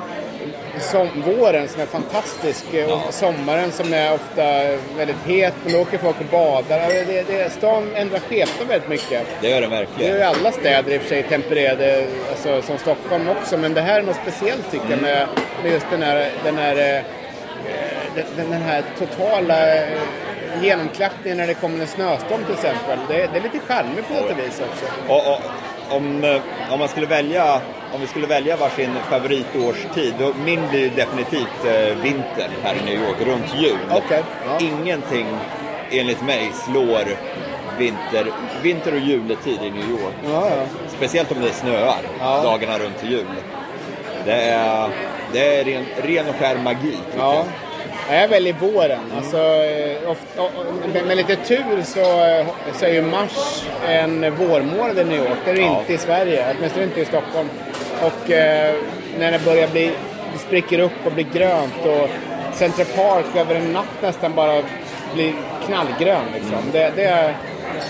som, 0.80 1.08
våren 1.26 1.68
som 1.68 1.82
är 1.82 1.86
fantastisk 1.86 2.66
och 3.08 3.14
sommaren 3.14 3.72
som 3.72 3.94
är 3.94 4.14
ofta 4.14 4.44
väldigt 4.98 5.18
het. 5.26 5.54
Men 5.64 5.74
då 5.74 5.80
åker 5.80 5.98
folk 5.98 6.20
och 6.20 6.26
badar. 6.26 6.80
Ja, 6.80 7.04
Det, 7.08 7.28
det, 7.28 7.50
stan 7.52 7.88
ändrar 7.96 8.20
skepnad 8.20 8.68
väldigt 8.68 8.90
mycket. 8.90 9.28
Det 9.42 9.50
gör 9.50 9.62
det 9.62 9.68
Det 9.68 9.76
är 9.76 9.80
verkligen. 9.80 10.16
ju 10.16 10.22
alla 10.22 10.52
städer 10.52 10.92
i 10.92 10.98
och 10.98 11.02
för 11.02 11.10
sig 11.10 11.24
tempererade, 11.24 12.06
alltså, 12.30 12.62
som 12.62 12.78
Stockholm 12.78 13.30
också. 13.30 13.58
Men 13.58 13.74
det 13.74 13.82
här 13.82 14.00
är 14.00 14.04
något 14.04 14.20
speciellt 14.22 14.72
tycker 14.72 14.90
jag 14.90 15.02
med, 15.02 15.28
med 15.64 15.72
just 15.72 15.86
den 15.92 16.02
här, 16.02 16.30
den 16.44 16.58
här, 16.58 16.76
eh, 16.78 17.02
den, 18.16 18.50
den 18.52 18.62
här 18.62 18.84
totala 19.00 19.76
eh, 19.76 19.88
genomklappningen 20.62 21.38
när 21.38 21.48
det 21.48 21.54
kommer 21.54 21.80
en 21.80 21.88
snöstorm 21.88 22.44
till 22.46 22.54
exempel. 22.54 23.00
Det, 23.08 23.14
det 23.14 23.40
är 23.40 23.44
lite 23.44 23.60
charmigt 23.60 24.08
på 24.08 24.14
något 24.14 24.38
vis 24.38 24.62
också. 24.72 24.86
Och, 25.08 25.34
och, 25.34 25.42
om, 25.98 26.24
eh, 26.24 26.42
om 26.74 26.80
man 26.80 26.88
skulle 26.88 27.08
välja, 27.08 27.62
om 27.94 28.02
vi 28.02 28.08
skulle 28.08 28.28
välja 28.28 28.58
varsin 28.58 28.90
favoritårstid, 29.10 30.14
då 30.20 30.34
min 30.46 30.70
blir 30.70 30.90
definitivt 30.90 31.66
eh, 31.66 31.98
vinter 32.04 32.50
här 32.64 32.76
i 32.76 32.86
New 32.86 33.04
York, 33.04 33.22
runt 33.26 33.56
jul. 33.56 33.80
Okej, 33.92 34.24
ja. 34.46 34.60
Ingenting, 34.60 35.28
enligt 35.92 36.22
mig, 36.24 36.52
slår 36.54 37.04
vinter, 37.78 38.32
vinter 38.62 38.94
och 38.94 39.00
juletid 39.00 39.60
i 39.64 39.70
New 39.70 39.90
York. 39.90 40.14
Ja, 40.24 40.50
ja. 40.50 40.64
Speciellt 40.98 41.32
om 41.32 41.42
det 41.42 41.54
snöar 41.54 42.02
dagarna 42.44 42.80
runt 42.80 43.04
jul. 43.04 43.26
Det 44.26 44.42
är, 44.42 44.90
det 45.34 45.60
är 45.60 45.64
ren, 45.64 45.86
ren 46.04 46.30
och 46.30 46.36
skär 46.36 46.58
magi. 46.58 46.98
Ja. 47.18 47.36
jag. 47.36 47.46
Jag 48.12 48.28
väljer 48.28 48.54
våren. 48.54 49.00
Alltså, 49.18 49.38
eh, 49.38 50.10
ofta, 50.12 50.42
med, 50.94 51.06
med 51.06 51.18
lite 51.18 51.36
tur 51.36 51.84
så, 51.84 52.00
eh, 52.26 52.46
så 52.74 52.86
är 52.86 52.94
ju 52.94 53.02
mars 53.02 53.64
en 53.88 54.36
vårmånad 54.36 55.00
i 55.00 55.04
New 55.04 55.18
York. 55.18 55.38
Det 55.46 55.52
är 55.52 55.56
det 55.56 55.62
Ja. 55.62 55.80
inte 55.80 55.94
i 55.94 55.98
Sverige, 55.98 56.46
åtminstone 56.58 56.86
inte 56.86 57.02
i 57.02 57.06
Stockholm. 57.06 57.50
Och 58.02 58.32
eh, 58.32 58.74
när 59.20 59.32
det 59.32 59.46
börjar 59.46 59.68
bli, 59.68 59.92
det 60.34 60.40
spricker 60.40 60.80
upp 60.80 61.06
och 61.06 61.12
blir 61.12 61.26
grönt 61.34 61.86
och 61.86 62.10
Central 62.56 62.86
Park 62.96 63.26
över 63.36 63.56
en 63.56 63.74
natt 63.74 64.02
nästan 64.02 64.36
bara 64.36 64.62
blir 65.14 65.34
knallgrön. 65.66 66.26
Liksom. 66.34 66.58
Det, 66.72 66.92
det, 66.96 67.34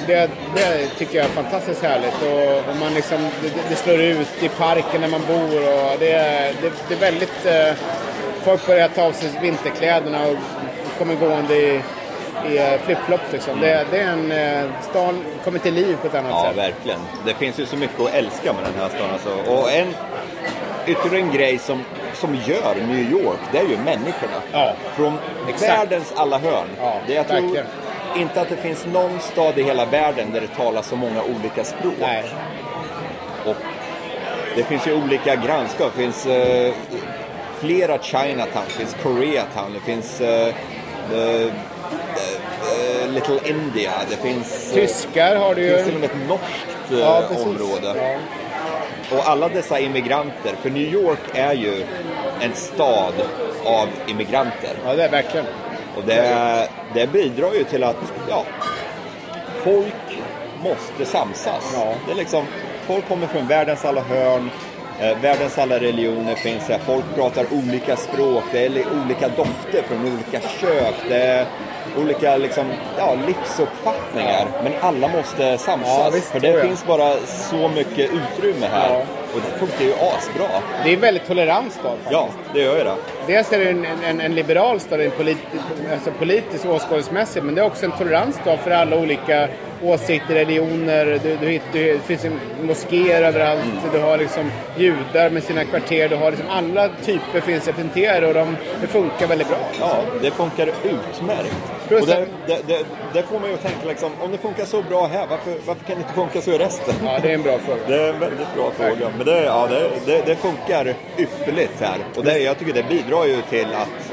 det, 0.07 0.29
det 0.55 0.87
tycker 0.97 1.17
jag 1.17 1.25
är 1.25 1.29
fantastiskt 1.29 1.83
härligt. 1.83 2.21
Och, 2.21 2.69
och 2.71 2.77
man 2.79 2.93
liksom, 2.93 3.17
det, 3.41 3.49
det 3.69 3.75
slår 3.75 4.01
ut 4.01 4.43
i 4.43 4.49
parken 4.49 5.01
när 5.01 5.07
man 5.07 5.21
bor. 5.27 5.57
Och 5.57 5.99
det, 5.99 6.11
är- 6.11 6.53
det, 6.61 6.71
det 6.87 6.93
är 6.93 6.99
väldigt... 7.11 7.45
Eh, 7.45 7.73
folk 8.43 8.67
börjar 8.67 8.87
ta 8.87 9.01
av 9.03 9.11
sig 9.11 9.29
vinterkläderna 9.41 10.25
och 10.27 10.35
kommer 10.97 11.15
gående 11.15 11.55
i, 11.55 11.81
i 12.49 12.57
eh, 12.57 12.79
flipflops. 12.85 13.23
Liksom. 13.31 13.59
Det, 13.59 13.85
det 13.91 13.97
är 13.99 14.07
en... 14.07 14.31
Eh, 14.31 14.69
stan 14.89 15.23
kommer 15.43 15.59
till 15.59 15.73
liv 15.73 15.97
på 16.01 16.07
ett 16.07 16.15
annat 16.15 16.31
Ja, 16.31 16.45
sätt. 16.47 16.57
verkligen. 16.57 16.99
Det 17.25 17.33
finns 17.33 17.59
ju 17.59 17.65
så 17.65 17.75
mycket 17.77 17.99
att 17.99 18.13
älska 18.13 18.53
med 18.53 18.63
den 18.63 18.81
här 18.81 18.89
staden. 18.89 19.09
Alltså. 19.13 19.51
Och 19.51 19.71
en, 19.71 19.95
ytterligare 20.87 21.25
en 21.27 21.31
grej 21.33 21.57
som, 21.57 21.83
som 22.13 22.35
gör 22.35 22.75
New 22.87 23.11
York, 23.11 23.39
det 23.51 23.57
är 23.57 23.63
ju 23.63 23.77
människorna. 23.77 24.41
Ja. 24.51 24.73
Från 24.95 25.17
Exakt. 25.49 25.71
världens 25.71 26.13
alla 26.15 26.37
hörn. 26.37 26.67
Ja, 26.81 26.93
det, 27.07 27.13
jag 27.13 27.27
tror 27.27 27.41
verkligen. 27.41 27.65
inte 28.15 28.41
att 28.41 28.49
det 28.49 28.57
finns 28.57 28.85
någon 28.85 29.19
stad 29.19 29.57
i 29.57 29.63
hela 29.63 29.85
världen 29.85 30.31
där 30.33 30.41
det 30.41 30.47
talas 30.47 30.87
så 30.87 30.95
många 30.95 31.23
olika 31.23 31.63
språk. 31.63 31.93
Nej. 31.99 32.23
Och 33.45 33.55
det 34.55 34.63
finns 34.63 34.87
ju 34.87 35.03
olika 35.03 35.35
grannskap. 35.35 35.91
Det 35.95 36.01
finns 36.01 36.25
eh, 36.25 36.73
flera 37.61 37.97
Chinatown, 37.97 38.63
det 38.67 38.73
finns 38.73 38.95
Koreatown, 39.03 39.73
det 39.73 39.79
finns 39.79 40.21
eh, 40.21 40.47
eh, 41.13 41.51
Little 43.09 43.39
India, 43.45 43.91
det 44.09 44.15
finns... 44.15 44.71
Tyskar 44.73 45.35
har 45.35 45.55
du 45.55 45.61
det 45.69 45.75
finns 45.75 45.83
till 45.85 45.93
ju. 45.93 45.95
och 45.95 46.01
med 46.01 46.09
ett 46.09 46.29
norskt 46.29 46.99
Ja, 46.99 47.23
område. 47.45 47.95
Ja. 47.95 49.17
Och 49.17 49.29
alla 49.29 49.49
dessa 49.49 49.79
immigranter, 49.79 50.53
för 50.61 50.69
New 50.69 50.93
York 50.93 51.19
är 51.33 51.53
ju 51.53 51.85
en 52.41 52.53
stad 52.55 53.13
av 53.65 53.87
immigranter. 54.07 54.71
ja, 54.85 54.95
det 54.95 55.03
är 55.03 55.09
verkligen. 55.09 55.45
Och 55.95 56.03
det, 56.05 56.67
det 56.93 57.07
bidrar 57.07 57.53
ju 57.53 57.63
till 57.63 57.83
att 57.83 57.95
ja, 58.29 58.45
folk 59.63 60.19
måste 60.63 61.05
samsas. 61.05 61.71
Ja. 61.75 61.93
Det 62.05 62.11
är 62.11 62.15
liksom, 62.15 62.45
folk 62.87 63.07
kommer 63.07 63.27
från 63.27 63.47
världens 63.47 63.85
alla 63.85 64.01
hörn, 64.01 64.49
världens 65.21 65.57
alla 65.57 65.75
religioner 65.79 66.35
finns 66.35 66.63
här. 66.69 66.79
Folk 66.85 67.03
pratar 67.15 67.45
olika 67.51 67.95
språk, 67.95 68.43
det 68.51 68.65
är 68.65 68.69
li- 68.69 68.85
olika 69.05 69.27
dofter 69.27 69.81
från 69.87 70.01
olika 70.13 70.47
kök, 70.59 70.93
det 71.09 71.15
är 71.23 71.45
olika 71.97 72.37
liksom, 72.37 72.65
ja, 72.97 73.15
livsuppfattningar. 73.27 74.47
Men 74.63 74.73
alla 74.81 75.07
måste 75.07 75.57
samsas, 75.57 75.97
Ja, 75.99 76.09
visst, 76.13 76.27
för 76.31 76.39
det 76.39 76.61
finns 76.61 76.85
bara 76.85 77.13
så 77.27 77.67
mycket 77.75 78.09
utrymme 78.11 78.67
här. 78.71 78.89
Ja. 78.93 79.01
Och 79.35 79.39
det 79.51 79.59
funkar 79.59 79.85
ju 79.85 79.93
asbra. 79.93 80.47
Det 80.83 80.93
är 80.93 80.97
väldigt 80.97 81.27
tolerant 81.27 81.73
stad 81.73 81.91
faktiskt. 82.03 82.11
Ja, 82.11 82.27
det 82.53 82.59
gör 82.61 82.77
ju 82.77 82.83
det. 82.83 82.95
Dels 83.31 83.51
är 83.53 83.59
det 83.59 83.69
en, 83.69 83.85
en, 84.03 84.21
en 84.21 84.35
liberal 84.35 84.79
stad, 84.79 85.01
en 85.01 85.11
politi, 85.11 85.39
alltså 85.91 86.11
politisk 86.11 86.65
åskådningsmässigt, 86.65 87.45
men 87.45 87.55
det 87.55 87.61
är 87.61 87.65
också 87.65 87.85
en 87.85 87.91
tolerant 87.91 88.35
stad 88.35 88.59
för 88.59 88.71
alla 88.71 88.97
olika 88.97 89.47
åsikter, 89.83 90.33
religioner. 90.33 91.05
Du, 91.23 91.37
du, 91.37 91.59
du, 91.73 91.93
det 91.93 91.99
finns 91.99 92.25
moskéer 92.63 93.21
överallt, 93.23 93.61
du 93.93 93.99
har 93.99 94.17
liksom 94.17 94.51
judar 94.77 95.29
med 95.29 95.43
sina 95.43 95.65
kvarter, 95.65 96.09
du 96.09 96.15
har 96.15 96.31
liksom 96.31 96.49
alla 96.49 96.89
typer 97.05 97.41
finns 97.41 97.67
representerade 97.67 98.27
och 98.27 98.33
de, 98.33 98.57
det 98.81 98.87
funkar 98.87 99.27
väldigt 99.27 99.47
bra. 99.47 99.57
Ja, 99.79 99.95
det 100.21 100.31
funkar 100.31 100.67
utmärkt. 100.67 101.55
Plus 101.87 102.01
och 102.01 102.07
det, 102.07 102.13
att- 102.21 102.27
det, 102.47 102.67
det, 102.67 102.79
det 103.13 103.23
får 103.23 103.39
man 103.39 103.49
ju 103.49 103.55
att 103.55 103.61
tänka 103.61 103.87
liksom, 103.87 104.11
om 104.21 104.31
det 104.31 104.37
funkar 104.37 104.65
så 104.65 104.81
bra 104.81 105.07
här, 105.07 105.27
varför, 105.29 105.53
varför 105.65 105.85
kan 105.85 105.95
det 105.95 106.01
inte 106.01 106.13
funka 106.13 106.41
så 106.41 106.51
i 106.51 106.57
resten? 106.57 106.93
Ja, 107.05 107.19
det 107.21 107.29
är 107.29 107.33
en 107.33 107.41
bra 107.41 107.57
fråga. 107.57 107.79
Det 107.87 108.03
är 108.03 108.13
en 108.13 108.19
väldigt 108.19 108.53
bra 108.55 108.71
fråga. 108.77 109.11
Men 109.17 109.25
det, 109.25 109.43
ja, 109.43 109.67
det, 109.71 109.89
det, 110.05 110.21
det 110.25 110.35
funkar 110.35 110.93
ypperligt 111.17 111.81
här. 111.81 111.97
Och 112.17 112.23
det, 112.23 112.39
jag 112.39 112.59
tycker 112.59 112.73
det 112.73 112.83
bidrar 112.89 113.20
ju 113.25 113.41
till 113.49 113.67
att 113.73 114.11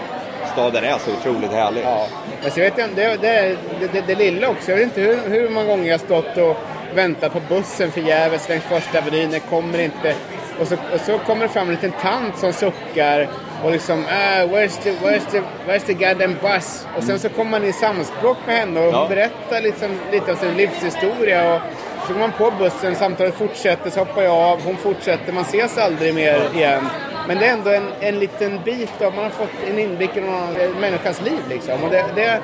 staden 0.52 0.84
är 0.84 0.98
så 0.98 1.10
otroligt 1.12 1.52
härlig. 1.52 1.82
Ja. 1.84 2.06
Men 2.42 2.50
så 2.50 2.60
vet 2.60 2.78
jag, 2.78 2.88
det, 2.96 3.16
det, 3.20 3.56
det, 3.92 4.00
det, 4.06 4.14
lilla 4.14 4.48
också. 4.48 4.70
Jag 4.70 4.76
vet 4.76 4.84
inte 4.84 5.00
hur, 5.00 5.18
hur 5.30 5.48
många 5.48 5.66
gånger 5.66 5.84
jag 5.88 5.98
har 5.98 6.04
stått 6.04 6.36
och 6.36 6.56
väntat 6.94 7.32
på 7.32 7.40
bussen 7.48 7.92
förgäves 7.92 8.48
längs 8.48 8.64
första 8.64 8.98
avenyn. 8.98 9.30
Den 9.30 9.40
kommer 9.40 9.78
inte. 9.78 10.14
Och 10.60 10.66
så, 10.68 10.74
och 10.74 11.00
så 11.00 11.18
kommer 11.18 11.42
det 11.42 11.48
fram 11.48 11.68
en 11.68 11.74
liten 11.74 11.92
tant 11.92 12.38
som 12.38 12.52
suckar 12.52 13.28
och 13.64 13.70
liksom 13.70 14.04
ah, 14.10 14.44
where's, 14.44 14.82
the, 14.82 14.90
where's, 14.90 15.30
the, 15.30 15.42
where's 15.66 15.86
the 15.86 15.92
goddamn 15.92 16.36
bus? 16.42 16.86
Och 16.96 17.04
sen 17.04 17.18
så 17.18 17.28
kommer 17.28 17.50
man 17.50 17.64
i 17.64 17.72
samspråk 17.72 18.36
med 18.46 18.56
henne 18.56 18.80
och 18.80 18.92
Ja. 18.92 19.06
berättar 19.08 19.60
liksom, 19.60 19.98
lite 20.12 20.32
av 20.32 20.36
sin 20.36 20.56
livshistoria. 20.56 21.54
Och 21.54 21.60
så 22.06 22.12
går 22.12 22.20
man 22.20 22.32
på 22.32 22.50
bussen, 22.58 22.94
samtalet 22.94 23.34
fortsätter, 23.34 23.90
så 23.90 23.98
hoppar 24.00 24.22
jag 24.22 24.34
av, 24.34 24.62
hon 24.64 24.76
fortsätter, 24.76 25.32
man 25.32 25.42
ses 25.42 25.78
aldrig 25.78 26.14
mer 26.14 26.40
igen. 26.54 26.86
Men 27.28 27.38
det 27.38 27.46
är 27.46 27.52
ändå 27.52 27.70
en, 27.70 27.88
en 28.00 28.18
liten 28.18 28.60
bit 28.64 29.02
av, 29.02 29.14
man 29.14 29.24
har 29.24 29.30
fått 29.30 29.48
en 29.70 29.78
inblick 29.78 30.16
i 30.16 30.20
någon 30.20 30.34
annan 30.34 30.54
människas 30.80 31.20
liv 31.22 31.38
liksom. 31.48 31.84
Och 31.84 31.90
det, 31.90 32.04
det, 32.14 32.40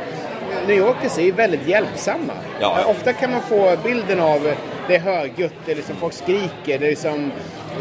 New 0.66 0.76
Yorkers 0.76 1.18
är 1.18 1.22
ju 1.22 1.32
väldigt 1.32 1.68
hjälpsamma. 1.68 2.32
Ja. 2.60 2.80
Eh, 2.80 2.90
Ofta 2.90 3.12
kan 3.12 3.30
man 3.30 3.40
få 3.40 3.76
bilden 3.84 4.20
av 4.20 4.54
det 4.88 4.94
är 4.96 5.00
högljutt, 5.00 5.54
det 5.66 5.72
är 5.72 5.76
liksom 5.76 5.96
folk 5.96 6.12
skriker, 6.12 6.78
det 6.78 6.86
är 6.86 6.90
liksom 6.90 7.32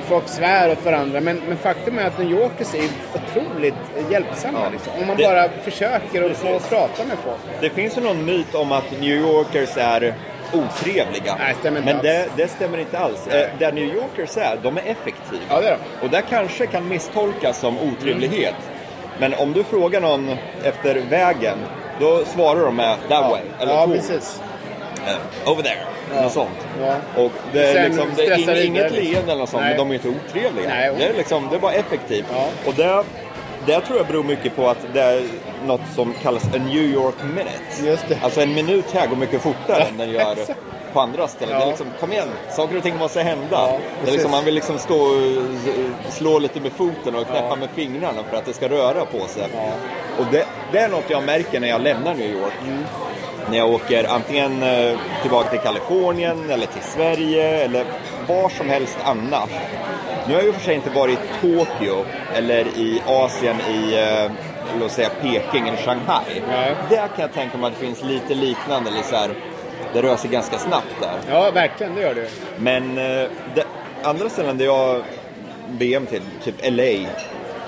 folk 0.08 0.28
svär 0.28 0.72
åt 0.72 0.86
varandra. 0.86 1.22
Men, 1.22 1.42
men 1.48 1.58
faktum 1.58 2.00
är 2.00 2.08
att 2.08 2.20
New 2.20 2.32
Yorkers 2.32 2.74
är 2.76 2.90
otroligt 3.16 3.74
hjälpsamma. 4.12 4.60
Ja. 4.64 4.70
Liksom. 4.72 4.94
Om 5.02 5.08
man 5.08 5.18
Det- 5.18 5.24
bara 5.24 5.50
försöker 5.64 6.34
få 6.34 6.48
Precis. 6.48 6.70
prata 6.70 7.04
med 7.08 7.18
folk. 7.26 7.40
Det 7.62 7.70
finns 7.70 7.98
ju 7.98 8.02
någon 8.02 8.26
myt 8.26 8.56
om 8.56 8.72
att 8.72 8.92
New 9.00 9.10
Yorkers 9.20 9.78
är 9.78 10.14
otrevliga. 10.54 11.36
Nej, 11.40 11.56
stämmer 11.60 11.80
inte 11.80 11.94
Men 11.94 11.96
alls. 11.96 12.04
det, 12.36 12.44
det 12.44 12.48
stämmer 12.48 12.78
inte 12.78 13.00
alls. 13.00 13.28
Eh, 13.28 13.48
där 13.60 13.72
New 13.72 13.84
Yorkers 13.84 14.38
är, 14.38 14.58
de 14.64 14.78
är 14.78 14.82
effektiva. 14.82 15.42
Ja, 15.50 15.62
det 15.62 15.68
är 15.68 15.72
de. 16.00 16.06
Och 16.06 16.10
det 16.12 16.22
kanske 16.30 16.66
kan 16.68 16.88
misstolkas 16.88 17.60
som 17.60 17.78
otrevlighet. 17.80 18.56
Men 19.20 19.34
om 19.34 19.54
du 19.54 19.64
frågar 19.64 20.02
någon 20.02 20.36
efter 20.64 20.96
vägen, 21.10 21.58
då 22.00 22.26
svarar 22.26 22.66
de 22.66 22.76
med 22.76 22.96
that 23.10 23.32
way. 23.32 23.42
Eller 23.62 23.74
ja 23.74 23.86
"Cool." 23.86 23.96
precis. 23.96 24.42
Eh, 25.08 25.52
over 25.52 25.64
there. 25.64 26.22
Något 26.24 26.32
sånt. 26.32 26.50
Ja. 26.82 26.96
Och 27.24 27.32
det 27.54 27.66
är, 27.66 27.74
Sen 27.74 27.84
liksom, 27.92 28.08
det 28.16 28.26
är 28.26 28.66
inget 28.66 28.92
liksom. 28.92 29.04
leende 29.14 29.32
eller 29.32 29.40
något 29.42 29.50
sånt, 29.50 29.64
Nej. 29.64 29.70
men 29.70 29.78
de 29.78 29.90
är 29.92 29.94
inte 29.96 30.08
otrevliga. 30.10 30.70
Nej. 30.70 30.92
Det, 30.98 31.06
är 31.06 31.14
liksom, 31.14 31.48
det 31.50 31.56
är 31.56 31.60
bara 31.60 31.74
effektivt. 31.74 32.26
Ja. 32.34 32.48
Och 32.66 32.74
det, 32.74 33.04
det 33.66 33.82
tror 33.82 33.98
jag 33.98 34.08
beror 34.08 34.24
mycket 34.24 34.56
på 34.56 34.70
att 34.70 34.78
det 34.94 35.02
är 35.02 35.24
något 35.66 35.82
som 35.96 36.14
kallas 36.22 36.44
a 36.46 36.58
New 36.58 36.84
York 36.84 37.16
minute. 37.24 37.86
Just 37.92 38.08
det. 38.10 38.18
Alltså 38.24 38.42
en 38.42 38.54
minut 38.54 38.86
här 38.94 39.08
går 39.08 39.16
mycket 39.16 39.42
fortare 39.42 39.84
än 39.84 39.98
den 39.98 40.10
gör 40.12 40.36
på 40.94 41.00
andra 41.00 41.28
ställen. 41.28 41.54
Det 41.56 41.60
Ja. 41.60 41.66
är 41.66 41.68
liksom, 41.70 41.88
kom 42.00 42.12
igen, 42.12 42.28
saker 42.52 42.78
och 42.78 42.84
ting 42.84 42.98
måste 42.98 43.22
hända. 43.22 43.48
Ja, 43.52 43.80
det 44.04 44.10
är 44.10 44.12
liksom, 44.12 44.32
man 44.32 44.46
vill 44.46 44.54
liksom 44.56 44.80
stå 44.80 44.96
och 45.04 46.14
slå 46.14 46.40
lite 46.40 46.60
med 46.60 46.72
foten 46.72 47.16
och 47.16 47.28
knäppa 47.28 47.56
med 47.56 47.70
fingrarna 47.76 48.24
för 48.30 48.38
att 48.38 48.46
det 48.46 48.54
ska 48.54 48.70
röra 48.70 49.06
på 49.06 49.28
sig. 49.28 49.44
Och 50.20 50.26
det, 50.32 50.46
det 50.72 50.78
är 50.80 50.90
något 50.90 51.10
jag 51.10 51.24
märker 51.24 51.60
när 51.60 51.68
jag 51.68 51.82
lämnar 51.82 52.14
New 52.16 52.32
York. 52.32 52.54
Mm. 52.68 52.84
När 53.50 53.58
jag 53.58 53.70
åker 53.70 54.04
antingen 54.10 54.64
eh, 54.64 54.98
tillbaka 55.22 55.50
till 55.50 55.60
Kalifornien 55.60 56.50
eller 56.50 56.66
till 56.66 56.82
Sverige 56.84 57.64
eller 57.64 57.86
var 58.28 58.50
som 58.50 58.70
helst 58.70 58.98
annars. 59.04 59.50
Nu 60.28 60.34
har 60.34 60.42
jag 60.42 60.46
ju 60.46 60.54
för 60.54 60.62
sig 60.62 60.76
inte 60.76 60.90
varit 60.90 61.20
i 61.20 61.42
Tokyo 61.42 62.06
eller 62.34 62.68
i 62.68 63.02
Asien 63.08 63.56
i 63.62 63.96
eh, 63.96 64.32
låt 64.80 64.92
säga 64.92 65.10
Peking 65.22 65.68
eller 65.68 65.78
Shanghai. 65.78 66.42
Nej. 66.48 66.76
Där 66.90 67.08
kan 67.08 67.20
jag 67.22 67.34
tänka 67.34 67.58
mig 67.58 67.68
att 67.68 67.80
det 67.80 67.86
finns 67.86 68.04
lite 68.04 68.34
liknande, 68.36 68.90
eller 68.90 69.02
så 69.02 69.16
här, 69.16 69.30
det 69.94 70.02
rör 70.02 70.16
sig 70.16 70.30
ganska 70.30 70.58
snabbt 70.58 70.96
där. 71.02 71.20
Ja, 71.30 71.52
verkligen, 71.52 71.96
det 71.96 72.02
gör 72.02 72.14
du. 72.14 72.28
Men 72.58 72.98
eh, 72.98 73.30
det, 73.56 73.64
andra 74.04 74.30
ställen 74.30 74.58
där 74.58 74.66
jag 74.66 75.04
BM 75.68 76.06
till, 76.06 76.22
typ 76.44 76.56
LA, 76.64 77.10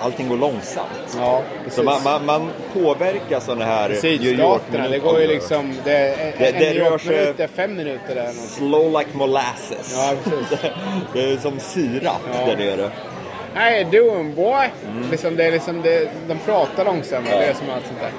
allting 0.01 0.29
går 0.29 0.37
långsamt. 0.37 1.17
Ja, 1.17 1.41
Så 1.69 1.83
man, 1.83 2.03
man, 2.03 2.25
man 2.25 2.49
påverkar 2.73 3.39
sådana 3.39 3.65
här 3.65 3.89
New 3.89 3.97
Sydstaterna, 3.97 4.87
det 4.87 4.99
går 4.99 5.21
ju 5.21 5.27
liksom... 5.27 5.73
Det, 5.83 5.91
en, 6.07 6.33
Det- 6.37 6.45
en 6.49 6.53
det 6.53 6.59
New 6.59 6.77
rör 6.83 6.91
York-minut 6.91 7.35
sig- 7.35 7.43
är 7.43 7.47
fem 7.47 7.75
minuter 7.75 8.15
där. 8.15 8.31
Slow 8.31 8.99
like 8.99 9.09
molasses. 9.17 9.93
Ja, 9.97 10.13
precis. 10.23 10.59
det 11.13 11.19
är 11.31 11.37
som 11.37 11.59
syrat 11.59 12.21
Ja. 12.33 12.45
där 12.45 12.57
nere. 12.57 12.89
You 13.81 13.91
doing 13.91 14.35
boy? 14.35 14.67
Liksom, 15.11 15.35
det 15.35 15.43
är 15.45 15.51
liksom 15.51 15.81
det, 15.81 16.09
de 16.27 16.37
pratar 16.45 16.85
långsammare, 16.85 17.31
Ja. 17.33 17.37
det 17.39 17.45
är 17.45 17.53
som 17.53 17.69
allt 17.75 17.85
sånt 17.87 17.99
där. 18.01 18.11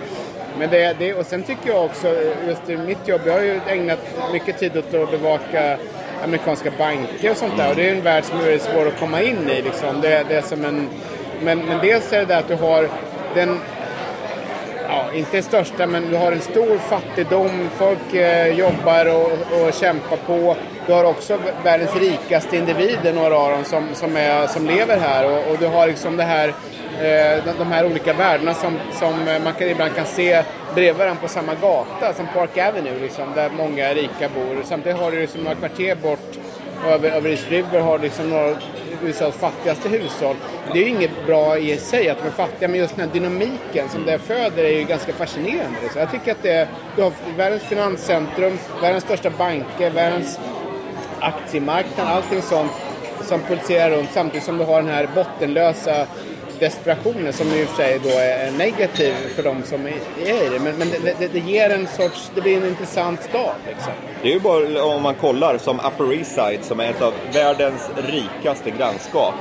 Men 0.59 0.71
det, 0.71 0.97
det, 0.99 1.15
och 1.15 1.27
sen 1.27 1.43
tycker 1.43 1.71
jag 1.71 1.85
också, 1.85 2.09
just 2.49 2.71
i 2.71 2.77
mitt 2.77 3.09
jobb, 3.09 3.21
jag 3.27 3.33
har 3.33 3.41
ju 3.41 3.61
ägnat 3.69 3.99
mycket 4.33 4.59
tid 4.59 4.77
åt 4.77 4.95
att 4.95 5.11
bevaka 5.11 5.79
amerikanska 6.25 6.71
banker 6.79 7.31
och 7.31 7.37
sånt 7.37 7.57
där. 7.57 7.71
Och 7.71 7.77
det 7.77 7.89
är 7.89 7.95
en 7.95 8.03
värld 8.03 8.25
som 8.25 8.39
är 8.41 8.59
svår 8.59 8.87
att 8.87 8.99
komma 9.01 9.23
in 9.23 9.51
i. 9.51 9.62
Liksom. 9.62 10.01
Det, 10.01 10.25
det 10.29 10.35
är 10.37 10.43
som 10.43 10.65
en, 10.65 10.89
men, 11.42 11.59
men 11.59 11.79
dels 11.79 12.12
är 12.12 12.18
det 12.18 12.25
där 12.25 12.38
att 12.38 12.49
du 12.49 12.55
har 12.55 12.88
den 13.35 13.61
ja, 14.88 15.12
inte 15.14 15.42
största, 15.42 15.87
men 15.87 16.11
du 16.11 16.16
har 16.16 16.33
en 16.33 16.40
stor 16.40 16.79
fattigdom. 16.79 17.68
Folk 17.77 18.14
eh, 18.14 18.59
jobbar 18.59 19.07
och, 19.07 19.33
och 19.33 19.75
kämpar 19.75 20.16
på. 20.16 20.57
Du 20.87 20.92
har 20.92 21.05
också 21.05 21.38
världens 21.64 21.96
rikaste 21.96 22.57
individer, 22.57 23.12
några 23.12 23.37
av 23.37 23.51
dem, 23.51 23.64
som, 23.64 23.88
som, 23.94 24.16
är, 24.16 24.46
som 24.46 24.66
lever 24.66 24.99
här. 24.99 25.25
Och, 25.25 25.53
och 25.53 25.59
du 25.59 25.66
har 25.66 25.87
liksom 25.87 26.16
det 26.16 26.22
här, 26.22 26.49
eh, 27.01 27.44
de, 27.44 27.53
de 27.59 27.72
här 27.72 27.87
olika 27.87 28.12
värdena 28.12 28.55
som, 28.55 28.79
som 28.92 29.29
eh, 29.29 29.42
man 29.42 29.53
kan, 29.53 29.68
ibland 29.68 29.94
kan 29.94 30.07
se 30.07 30.42
bredvid 30.75 30.96
varandra 30.96 31.22
på 31.22 31.29
samma 31.29 31.55
gata, 31.55 32.14
som 32.14 32.27
Park 32.35 32.59
Avenue, 32.59 33.01
liksom, 33.03 33.25
där 33.35 33.51
många 33.51 33.94
rika 33.94 34.29
bor. 34.35 34.62
Samtidigt 34.64 34.99
har 34.99 35.11
du 35.11 35.20
liksom 35.20 35.40
några 35.40 35.57
kvarter 35.57 35.94
bort 35.94 36.38
över, 36.87 37.11
över 37.11 37.31
East 37.31 37.51
River 37.51 37.81
har 37.81 37.99
liksom 37.99 38.31
några 38.31 38.44
av 38.44 38.57
USAs 39.03 39.35
fattigaste 39.35 39.88
hushåll. 39.88 40.37
Det 40.72 40.79
är 40.79 40.83
ju 40.83 40.88
inget 40.88 41.26
bra 41.26 41.59
i 41.59 41.76
sig 41.76 42.09
att 42.09 42.18
de 42.18 42.26
är 42.26 42.31
fattiga, 42.31 42.68
men 42.68 42.81
just 42.81 42.96
den 42.96 43.07
här 43.09 43.14
dynamiken 43.14 43.88
som 43.88 44.05
det 44.07 44.18
föder 44.18 44.64
är 44.64 44.79
ju 44.79 44.85
ganska 44.85 45.12
fascinerande. 45.12 45.79
Så 45.92 45.98
jag 45.98 46.11
tycker 46.11 46.33
att 46.33 46.42
det 46.42 46.50
är, 46.50 46.68
du 46.96 47.02
har 47.02 47.12
världens 47.37 47.62
finanscentrum, 47.62 48.59
världens 48.83 49.05
största 49.05 49.31
banker, 49.31 49.90
världens 49.90 50.40
aktiemarknad, 51.20 52.09
allting 52.09 52.42
sånt 52.42 52.72
som 53.22 53.40
pulserar 53.40 53.90
runt 53.90 54.09
samtidigt 54.12 54.44
som 54.44 54.59
du 54.59 54.64
har 54.64 54.83
den 54.83 54.90
här 54.90 55.09
bottenlösa 55.14 56.07
desperationen 56.59 57.33
som 57.33 57.46
i 57.46 57.64
och 57.64 57.68
för 57.68 57.76
sig 57.76 58.00
då 58.02 58.09
är 58.09 58.50
negativ 58.50 59.14
för 59.35 59.42
de 59.42 59.62
som 59.62 59.87
är 59.87 59.92
är 60.26 60.46
i 60.46 60.48
det. 60.48 60.59
Men, 60.59 60.76
men 60.76 60.88
det, 60.90 61.18
det, 61.18 61.29
det 61.29 61.38
ger 61.38 61.70
en 61.70 61.87
sorts, 61.87 62.31
det 62.35 62.40
blir 62.40 62.57
en 62.57 62.68
intressant 62.68 63.22
stad 63.22 63.55
liksom. 63.66 63.92
Det 64.22 64.29
är 64.29 64.33
ju 64.33 64.40
bara 64.40 64.85
om 64.85 65.02
man 65.02 65.14
kollar 65.14 65.59
som 65.59 65.81
Upper 65.81 66.14
East 66.14 66.35
Side 66.35 66.64
som 66.64 66.81
är 66.81 66.90
ett 66.90 67.02
av 67.02 67.12
världens 67.33 67.90
rikaste 67.96 68.70
grannskap. 68.70 69.35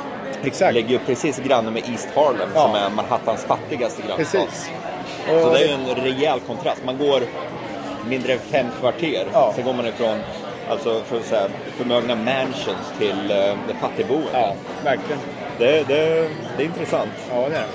Exakt. 0.44 0.74
Ligger 0.74 0.90
ju 0.90 1.00
precis 1.00 1.40
granne 1.40 1.72
med 1.72 1.84
East 1.90 2.08
Harlem 2.16 2.50
Ja. 2.56 2.62
som 2.62 2.76
är 2.76 2.90
Manhattans 2.90 3.44
fattigaste 3.46 4.02
grannskap. 4.02 4.18
Precis. 4.18 4.70
Så 5.28 5.48
Och- 5.48 5.54
det 5.54 5.60
är 5.60 5.68
ju 5.68 5.74
en 5.74 5.96
rejäl 6.04 6.40
kontrast. 6.48 6.82
Man 6.86 6.98
går 6.98 7.22
mindre 8.10 8.34
än 8.34 8.40
fem 8.40 8.66
kvarter. 8.80 9.26
Ja. 9.34 9.52
Sen 9.56 9.66
går 9.66 9.74
man 9.74 9.88
ifrån 9.88 10.20
alltså, 10.70 11.02
för 11.06 11.18
att 11.18 11.26
säga, 11.26 11.48
förmögna 11.78 12.16
mansions 12.16 12.94
till 13.00 13.32
uh, 13.32 13.56
det 13.68 13.74
fattigboende. 13.82 14.28
Ja, 14.34 14.54
verkligen. 14.84 15.20
Det, 15.58 15.88
det, 15.88 16.30
det 16.58 16.64
är 16.64 16.66
intressant. 16.66 17.10
Ja, 17.32 17.50
det 17.50 17.56
är. 17.56 17.66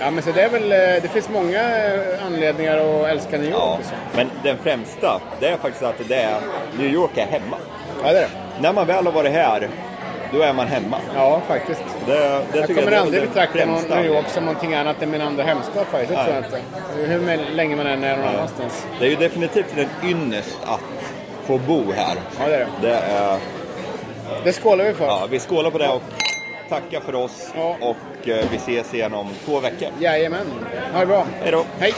Ja, 0.00 0.10
men 0.10 0.22
så 0.22 0.30
det 0.32 0.42
är 0.42 0.48
väl, 0.48 0.72
eh, 0.72 0.78
det 1.02 1.08
finns 1.12 1.28
många 1.28 1.60
eh, 1.86 2.26
anledningar 2.26 2.76
att 2.78 3.06
älska 3.08 3.38
New 3.38 3.50
York. 3.50 3.54
Ja. 3.60 3.76
liksom. 3.78 3.96
Men 4.16 4.30
den 4.42 4.58
främsta, 4.62 5.20
det 5.40 5.48
är 5.48 5.56
faktiskt 5.56 5.82
att 5.82 6.08
det 6.08 6.14
är, 6.14 6.40
New 6.78 6.86
York 6.94 7.10
är 7.16 7.26
hemma. 7.26 7.56
Ja, 8.04 8.12
det 8.12 8.18
är 8.18 8.22
det. 8.22 8.28
När 8.60 8.72
man 8.72 8.86
väl 8.86 9.04
har 9.04 9.12
varit 9.12 9.32
här, 9.32 9.68
då 10.32 10.42
är 10.42 10.52
man 10.52 10.66
hemma. 10.66 10.96
Ja, 11.14 11.40
faktiskt. 11.48 11.82
Det, 12.06 12.42
det 12.52 12.58
Jag 12.58 12.66
kommer 12.66 12.92
är 12.92 12.96
aldrig 12.96 13.28
betrakta 13.28 13.66
New 13.96 14.06
York 14.06 14.28
som 14.28 14.44
någonting 14.44 14.74
annat 14.74 15.02
än 15.02 15.10
min 15.10 15.20
andra 15.20 15.42
hemstad 15.42 15.86
faktiskt. 15.86 16.10
Det 16.12 16.24
tror 16.24 16.34
jag 16.34 16.44
inte. 16.44 16.60
Hur 17.12 17.54
länge 17.54 17.76
man 17.76 17.86
än 17.86 18.04
är 18.04 18.16
någon 18.16 18.26
annanstans. 18.28 18.86
Det 18.98 19.06
är 19.06 19.10
ju 19.10 19.16
definitivt 19.16 19.74
en 19.76 20.10
ynnest 20.10 20.58
att 20.64 20.80
få 21.46 21.58
bo 21.58 21.92
här. 21.92 22.16
Ja, 22.40 22.46
det 22.48 22.54
är 22.54 22.58
det. 22.58 22.88
Det 22.88 22.94
är, 22.94 23.38
Det 24.44 24.52
skålar 24.52 24.84
vi 24.84 24.92
för. 24.94 25.06
ja, 25.06 25.26
vi 25.30 25.38
skålar 25.38 25.70
på 25.70 25.78
det 25.78 25.88
och 25.88 26.02
tackar 26.68 27.00
för 27.00 27.14
oss. 27.14 27.50
Ja. 27.56 27.76
Och 27.80 28.28
eh, 28.28 28.44
vi 28.50 28.56
ses 28.56 28.94
igen 28.94 29.14
om 29.14 29.28
två 29.44 29.60
veckor. 29.60 29.88
Jajamän. 29.98 30.46
Ha 30.92 31.00
det 31.00 31.06
bra. 31.06 31.26
Hej 31.42 31.52
då! 31.52 31.64
Hej. 31.78 31.94